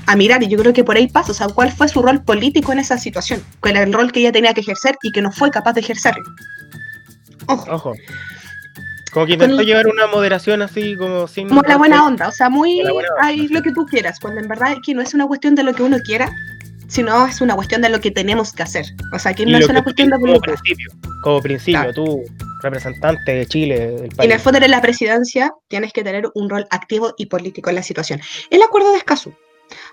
[0.08, 2.24] a mirar, y yo creo que por ahí pasa, o sea, cuál fue su rol
[2.24, 5.22] político en esa situación, cuál era el rol que ella tenía que ejercer y que
[5.22, 6.24] no fue capaz de ejercerlo.
[7.47, 7.66] Ojo.
[7.72, 7.93] Ojo.
[9.12, 11.47] Como que intentó el- llevar una moderación así como sin.
[11.47, 12.82] como la buena onda, o sea, muy
[13.22, 15.74] ahí lo que tú quieras, cuando en verdad aquí no es una cuestión de lo
[15.74, 16.30] que uno quiera,
[16.88, 18.86] sino es una cuestión de lo que tenemos que hacer.
[19.14, 20.89] O sea, aquí no es una cuestión de como principio,
[21.24, 21.93] como principio, Claro.
[21.93, 22.24] tú,
[22.62, 24.32] representante de Chile, del Y en país.
[24.34, 27.84] el fondo de la presidencia tienes que tener un rol activo y político en la
[27.84, 28.20] situación.
[28.51, 29.34] El acuerdo de Escazú.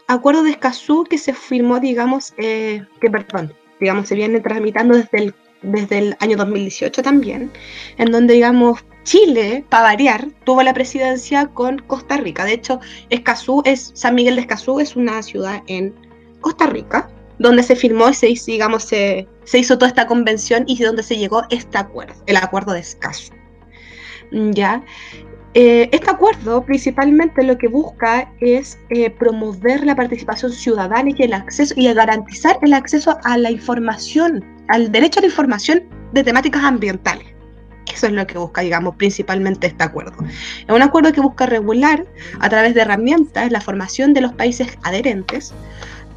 [0.07, 5.19] Acuerdo de Escazú que se firmó, digamos, eh, que perdón, digamos, se viene tramitando desde
[5.19, 7.51] el, desde el año 2018 también,
[7.97, 12.45] en donde, digamos, Chile, para variar, tuvo la presidencia con Costa Rica.
[12.45, 12.81] De hecho,
[13.11, 15.95] Escazú es, San Miguel de Escazú es una ciudad en
[16.41, 20.79] Costa Rica, donde se firmó y se digamos, se, se hizo toda esta convención y
[20.83, 23.33] donde se llegó este acuerdo, el acuerdo de Escazú.
[24.31, 24.83] Ya.
[25.57, 31.33] Eh, este acuerdo principalmente lo que busca es eh, promover la participación ciudadana y el
[31.33, 36.65] acceso y garantizar el acceso a la información, al derecho a la información de temáticas
[36.65, 37.29] ambientales.
[37.93, 40.17] Eso es lo que busca, digamos, principalmente este acuerdo.
[40.67, 42.05] Es un acuerdo que busca regular
[42.41, 45.55] a través de herramientas la formación de los países adherentes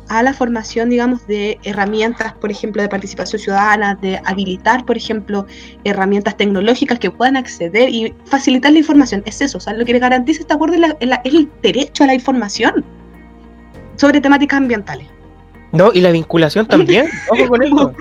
[0.09, 5.45] a la formación, digamos, de herramientas, por ejemplo, de participación ciudadana, de habilitar, por ejemplo,
[5.83, 9.21] herramientas tecnológicas que puedan acceder y facilitar la información.
[9.25, 11.33] Es eso, o sea, lo que le garantiza este acuerdo es, la- es la- es
[11.33, 12.85] el derecho a la información
[13.95, 15.07] sobre temáticas ambientales.
[15.73, 17.07] No, y la vinculación también.
[17.29, 17.93] Ojo con eso.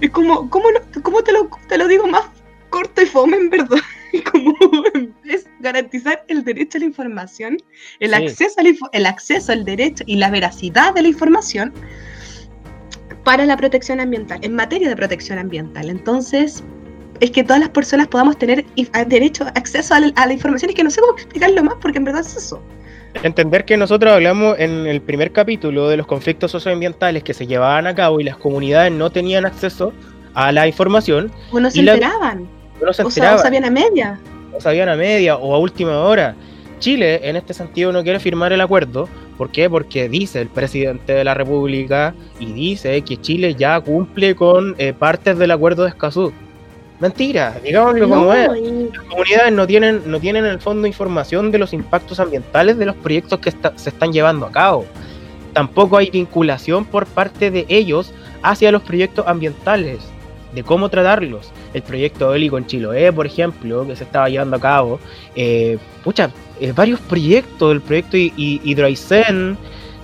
[0.00, 2.22] Es como, ¿cómo, no- cómo te, lo, te lo digo más
[2.70, 3.78] corto y fome, en verdad?
[4.32, 4.54] Como
[5.60, 7.56] garantizar el derecho a la información,
[8.00, 8.16] el, Sí.
[8.24, 11.72] acceso a la info- el acceso al derecho y la veracidad de la información
[13.24, 15.90] para la protección ambiental, en materia de protección ambiental.
[15.90, 16.62] Entonces,
[17.20, 18.64] es que todas las personas podamos tener
[19.08, 21.98] derecho, acceso a la, a la información y que no sé cómo explicarlo más, porque
[21.98, 22.62] en verdad es eso.
[23.22, 27.86] Entender que nosotros hablamos en el primer capítulo de los conflictos socioambientales que se llevaban
[27.86, 29.92] a cabo y las comunidades no tenían acceso
[30.34, 32.48] a la información, O no se la- enteraban,
[32.84, 34.20] no se o, sea, o sabían a media.
[34.58, 36.34] No sabían a media o a última hora.
[36.80, 39.08] Chile, en este sentido, no quiere firmar el acuerdo.
[39.36, 39.70] ¿Por qué?
[39.70, 44.92] Porque dice el presidente de la República y dice que Chile ya cumple con eh,
[44.92, 46.32] partes del acuerdo de Escazú.
[46.98, 48.48] Mentira, digámoslo como es.
[48.48, 48.54] No,
[48.92, 52.86] Las comunidades no tienen, no tienen en el fondo información de los impactos ambientales de
[52.86, 54.84] los proyectos que está- se están llevando a cabo.
[55.52, 59.98] Tampoco hay vinculación por parte de ellos hacia los proyectos ambientales,
[60.58, 61.50] de cómo tratarlos.
[61.72, 64.98] El proyecto eólico en Chiloé, por ejemplo, que se estaba llevando a cabo.
[65.36, 66.30] Eh, pucha,
[66.60, 69.56] eh, varios proyectos, el proyecto Hi- Hi- Hidroaicén,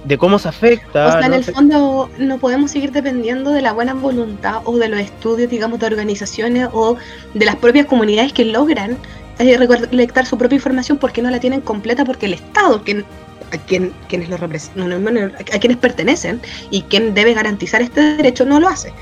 [0.04, 1.06] de cómo se afecta.
[1.06, 1.36] O sea, en ¿no?
[1.36, 5.80] el fondo no podemos seguir dependiendo de la buena voluntad o de los estudios, digamos,
[5.80, 6.96] de organizaciones o
[7.32, 8.96] de las propias comunidades que logran
[9.40, 13.04] eh, recolectar su propia información porque no la tienen completa porque el Estado, quien,
[13.54, 16.40] a, quien, quienes lo repres- no, no, no, a quienes pertenecen
[16.70, 18.92] y quien debe garantizar este derecho no lo hace.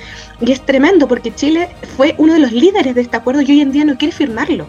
[0.40, 3.60] Y es tremendo porque Chile fue uno de los líderes de este acuerdo y hoy
[3.60, 4.66] en día no quiere firmarlo.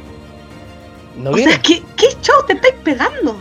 [1.18, 1.52] No O viene.
[1.52, 3.38] sea, ¿qué, ¿qué show te estáis pegando?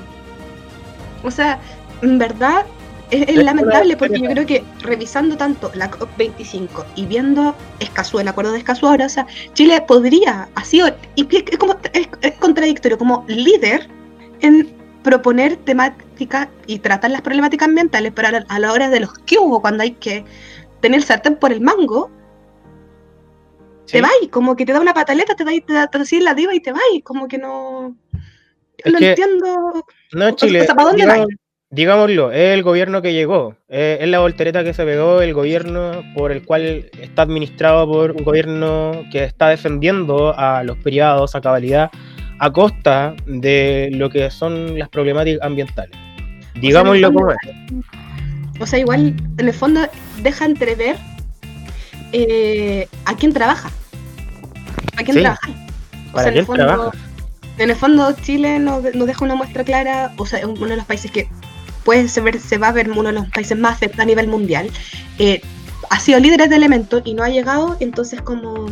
[1.22, 1.58] O sea,
[2.02, 2.64] en verdad
[3.10, 8.52] es, lamentable porque yo creo que revisando tanto la COP25 y viendo Escazú, el acuerdo
[8.52, 10.80] de Escazú ahora, o sea, Chile podría, así,
[11.14, 13.88] y es, es como, es, es contradictorio, como líder
[14.40, 19.00] en proponer temáticas y tratar las problemáticas ambientales, pero a la, a la hora de
[19.00, 20.24] los que hubo, cuando hay que
[20.80, 22.10] tener el sartén por el mango,
[23.84, 23.98] Sí.
[23.98, 26.20] te vas, como que te da una pataleta, te da, te da, te da así
[26.20, 27.96] la diva y te vas, como que no...
[28.78, 29.84] Es no que- entiendo.
[30.12, 30.64] No, O sea, Chile.
[30.64, 31.26] ¿para dónde digamos-
[31.70, 33.56] digámoslo, es el gobierno que llegó.
[33.68, 38.12] eh, es la voltereta que se pegó, el gobierno por el cual está administrado por
[38.12, 41.90] un gobierno que está defendiendo a los privados a cabalidad
[42.42, 45.96] a costa de lo que son las problemáticas ambientales.
[46.60, 47.36] Digámoslo como es.
[48.58, 49.82] O sea, igual, en el fondo,
[50.24, 50.96] deja entrever
[52.10, 53.70] eh, a quién trabaja.
[54.96, 55.22] ¿A quién Sí.
[55.22, 55.50] trabaja?
[55.50, 56.90] O ¿Para sea, en el fondo, trabaja?
[57.58, 60.76] En el fondo, Chile nos, nos deja una muestra clara, o sea, es uno de
[60.76, 61.28] los países que
[61.84, 64.68] puede ser, se va a ver uno de los países más afectados a nivel mundial.
[65.20, 65.40] Eh,
[65.90, 68.66] ha sido líder de elementos y no ha llegado, entonces como...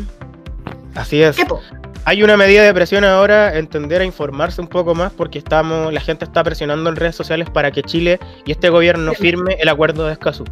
[0.96, 1.36] Así es.
[1.36, 1.60] ¿Qué po?
[2.04, 6.00] Hay una medida de presión ahora, entender a informarse un poco más, porque estamos, la
[6.00, 10.06] gente está presionando en redes sociales para que Chile y este gobierno firme el acuerdo
[10.06, 10.44] de Escazú.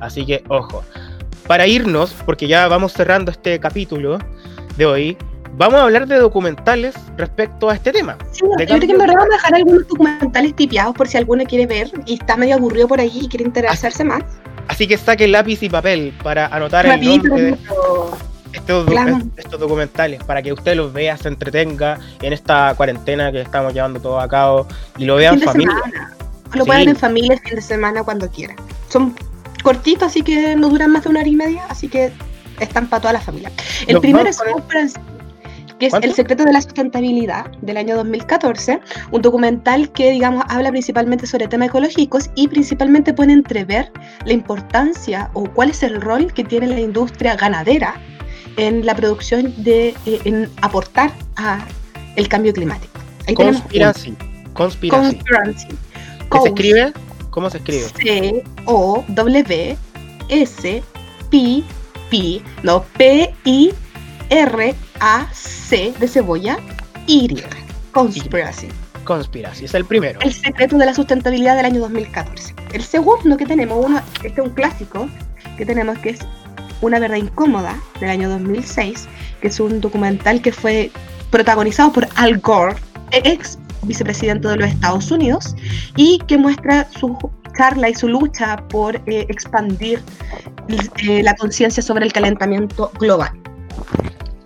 [0.00, 0.84] Así que, ojo.
[1.46, 4.18] Para irnos, porque ya vamos cerrando este capítulo
[4.76, 5.18] de hoy,
[5.56, 8.16] vamos a hablar de documentales respecto a este tema.
[8.32, 11.44] Sí, yo creo que en verdad vamos a dejar algunos documentales tipiados por si alguno
[11.44, 14.22] quiere ver y está medio aburrido por ahí y quiere interesarse más.
[14.68, 17.58] Así que saquen lápiz y papel para anotar el nombre de.
[18.54, 19.18] Estos, Claro.
[19.36, 24.00] estos documentales, para que usted los vea, se entretenga en esta cuarentena que estamos llevando
[24.00, 25.72] todo a cabo y lo vean de familia.
[25.84, 26.14] semana.
[26.54, 26.70] Lo Sí.
[26.70, 28.56] pueden en familia el fin de semana cuando quieran.
[28.88, 29.14] Son
[29.62, 32.12] cortitos, así que no duran más de una hora y media, así que
[32.60, 33.50] están para toda la familia.
[33.86, 34.40] El Nos primero es
[35.78, 36.06] que es ¿Cuánto?
[36.06, 38.78] El secreto de la sustentabilidad del año 2014,
[39.10, 43.90] un documental que, digamos, habla principalmente sobre temas ecológicos y principalmente pone entrever
[44.24, 47.96] la importancia o cuál es el rol que tiene la industria ganadera
[48.56, 51.66] en la producción de, eh, en aportar a
[52.16, 52.98] el cambio climático.
[53.26, 53.34] Ahí.
[53.34, 54.14] Conspiracy.
[54.52, 55.18] Conspiracy.
[55.18, 55.68] Conspiracy.
[56.30, 56.92] ¿Qué se escribe?
[57.30, 57.84] ¿Cómo se escribe?
[58.02, 59.76] C O W
[60.28, 60.82] S
[61.30, 61.62] P
[62.10, 63.72] P no P I
[64.30, 66.58] R A C de cebolla
[67.06, 67.42] Y
[67.92, 68.68] Conspiracy.
[69.04, 70.18] Conspiracy, es el primero.
[70.22, 72.54] El secreto de la sustentabilidad del año 2014.
[72.72, 75.08] El segundo que tenemos, uno, este es un clásico
[75.56, 76.20] que tenemos que es
[76.84, 79.08] Una verdad incómoda del año 2006,
[79.40, 80.90] que es un documental que fue
[81.30, 82.76] protagonizado por Al Gore,
[83.10, 85.56] ex vicepresidente de los Estados Unidos,
[85.96, 87.16] y que muestra su
[87.56, 90.02] charla y su lucha por eh, expandir
[90.98, 93.30] eh, la conciencia sobre el calentamiento global.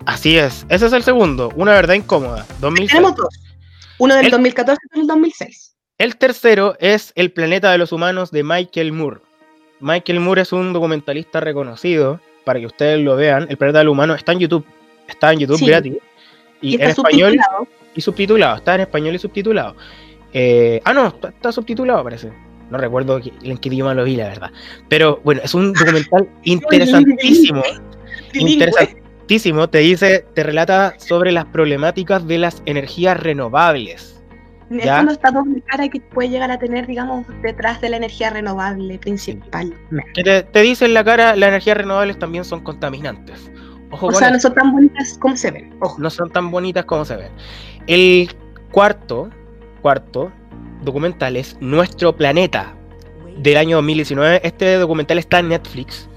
[0.05, 2.89] Así es, ese es el segundo, una verdad incómoda, 2006.
[2.89, 3.37] Tenemos dos,
[3.97, 5.75] uno del El- 2014 y otro del 2006.
[5.97, 9.19] El tercero es El planeta de los humanos de Michael Moore.
[9.81, 13.47] Michael Moore es un documentalista reconocido, para que ustedes lo vean.
[13.49, 14.65] El planeta del humano está en YouTube,
[15.07, 15.65] está en YouTube Sí.
[15.67, 15.93] gratis.
[16.61, 17.67] Y, Y en está español subtitulado.
[17.95, 19.75] y subtitulado, está en español y subtitulado.
[20.33, 22.31] Eh, ah, no, está, está subtitulado parece.
[22.69, 24.51] No recuerdo en qué idioma lo vi, la verdad.
[24.89, 27.63] Pero bueno, es un documental interesantísimo.
[28.33, 29.69] Interesantísimo.
[29.69, 34.18] Te dice, te relata sobre las problemáticas de las energías renovables.
[34.69, 34.97] ¿Ya?
[34.97, 38.99] fondo está doble cara que puede llegar a tener, digamos, detrás de la energía renovable
[38.99, 39.73] principal.
[40.13, 43.51] Te, te dice en la cara, las energías renovables también son contaminantes.
[43.91, 45.75] Ojo O con sea, eso, no son tan bonitas como se ven.
[45.79, 45.99] Ojo.
[45.99, 47.31] no son tan bonitas como se ven.
[47.87, 48.29] El
[48.71, 49.29] cuarto,
[49.81, 50.31] cuarto
[50.83, 52.75] documental es Nuestro Planeta,
[53.37, 54.41] del año 2019.
[54.43, 56.09] Este documental está en Netflix,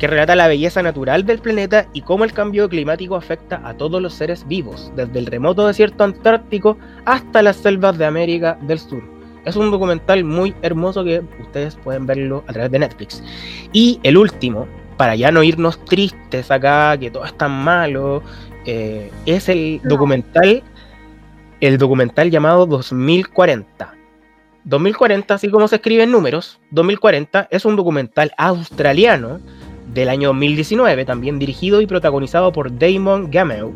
[0.00, 4.00] que relata la belleza natural del planeta y cómo el cambio climático afecta a todos
[4.00, 9.02] los seres vivos, desde el remoto desierto antártico hasta las selvas de América del Sur.
[9.44, 13.22] Es un documental muy hermoso que ustedes pueden verlo a través de Netflix.
[13.74, 18.22] Y el último, para ya no irnos tristes acá, que todo es tan malo,
[18.64, 20.62] eh, es el documental,
[21.60, 23.94] el documental llamado 2040.
[24.64, 29.40] 2040, así como se escribe en números, 2040 es un documental australiano
[29.92, 33.70] del año 2019, también dirigido y protagonizado por Damon Gamel.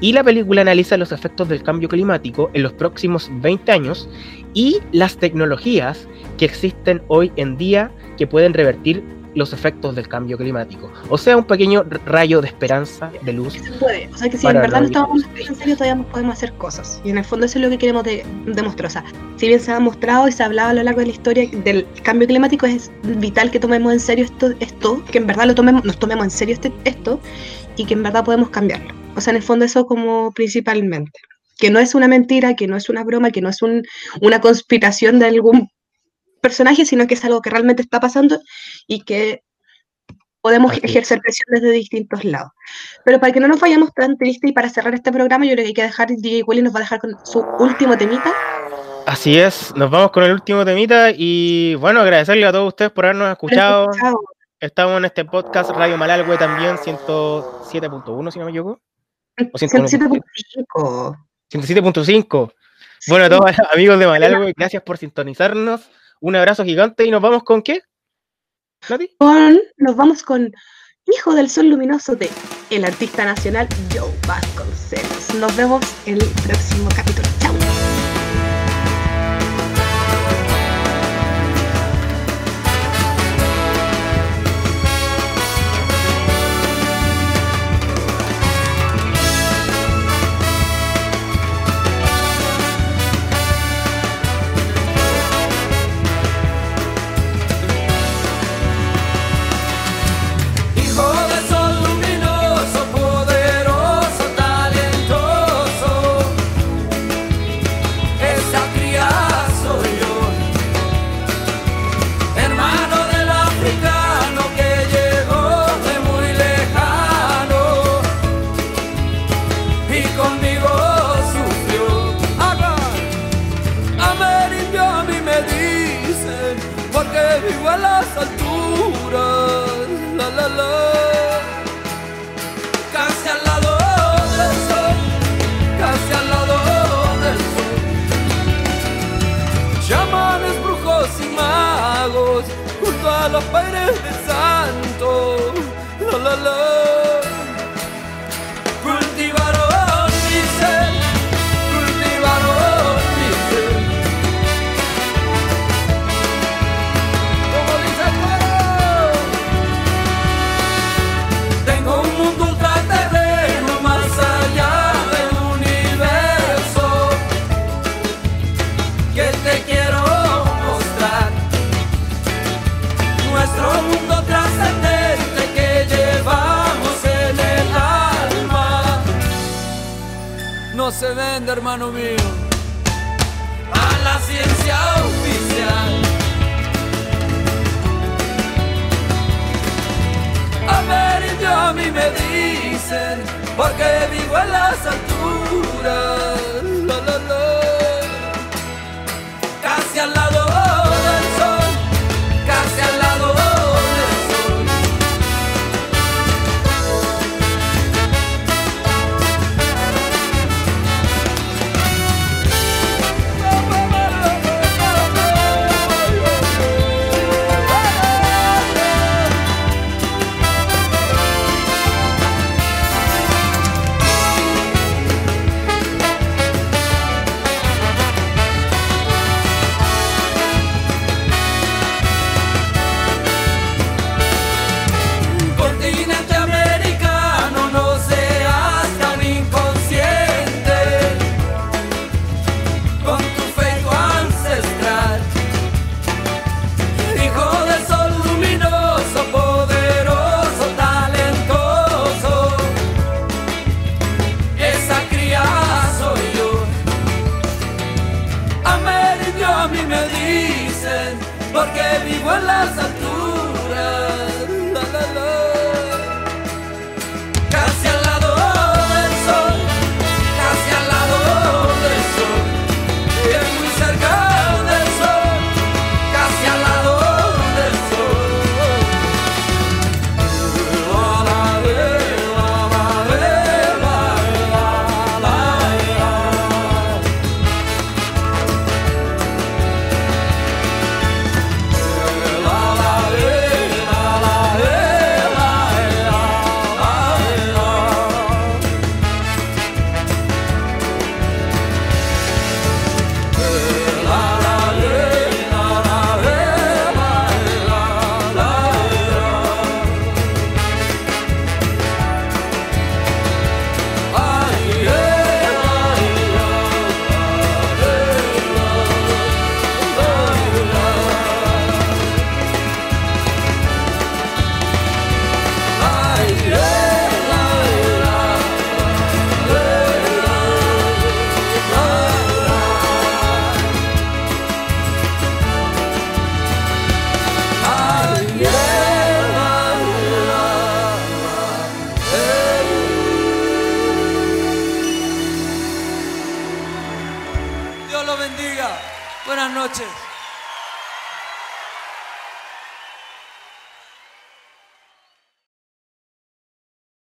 [0.00, 4.08] Y la película analiza los efectos del cambio climático en los próximos 20 años
[4.52, 9.02] y las tecnologías que existen hoy en día que pueden revertir
[9.34, 10.92] los efectos del cambio climático.
[11.08, 13.54] O sea, un pequeño rayo de esperanza, de luz.
[13.54, 14.08] Se puede.
[14.12, 17.00] O sea, que si en verdad no estamos en serio, todavía podemos hacer cosas.
[17.04, 18.86] Y en el fondo eso es lo que queremos de- demostrar.
[18.88, 19.04] O sea,
[19.36, 21.48] si bien se ha mostrado y se ha hablado a lo largo de la historia
[21.64, 25.54] del cambio climático, es vital que tomemos en serio esto, esto que en verdad lo
[25.54, 27.18] tomemos, nos tomemos en serio este, esto
[27.76, 28.92] y que en verdad podemos cambiarlo.
[29.16, 31.18] O sea, en el fondo eso como principalmente.
[31.58, 33.82] Que no es una mentira, que no es una broma, que no es un-
[34.20, 35.68] una conspiración de algún
[36.42, 38.38] personaje, sino que es algo que realmente está pasando
[38.86, 39.42] y que
[40.42, 42.50] podemos Así ejercer presión desde distintos lados.
[43.04, 45.64] Pero para que no nos vayamos tan tristes y para cerrar este programa, yo creo
[45.64, 48.32] que hay que dejar, DJ Willy nos va a dejar con su último temita.
[49.06, 53.06] Así es, nos vamos con el último temita y bueno, agradecerle a todos ustedes por
[53.06, 53.90] habernos escuchado.
[54.60, 58.80] Estamos en este podcast Radio Malalgüe también, 107.1 si no me equivoco.
[59.52, 61.16] O 107.5.
[61.52, 62.52] 107.5.
[63.08, 65.88] Bueno, a todos amigos de Malalgüe, gracias por sintonizarnos.
[66.22, 67.80] Un abrazo gigante y nos vamos con qué?
[68.88, 69.08] ¿Nati?
[69.18, 70.52] Con, nos vamos con
[71.04, 72.30] Hijo del Sol Luminoso de
[72.70, 75.34] el artista nacional Joe Vasconcelos.
[75.34, 77.28] Nos vemos en el próximo capítulo.
[77.40, 77.91] Chao.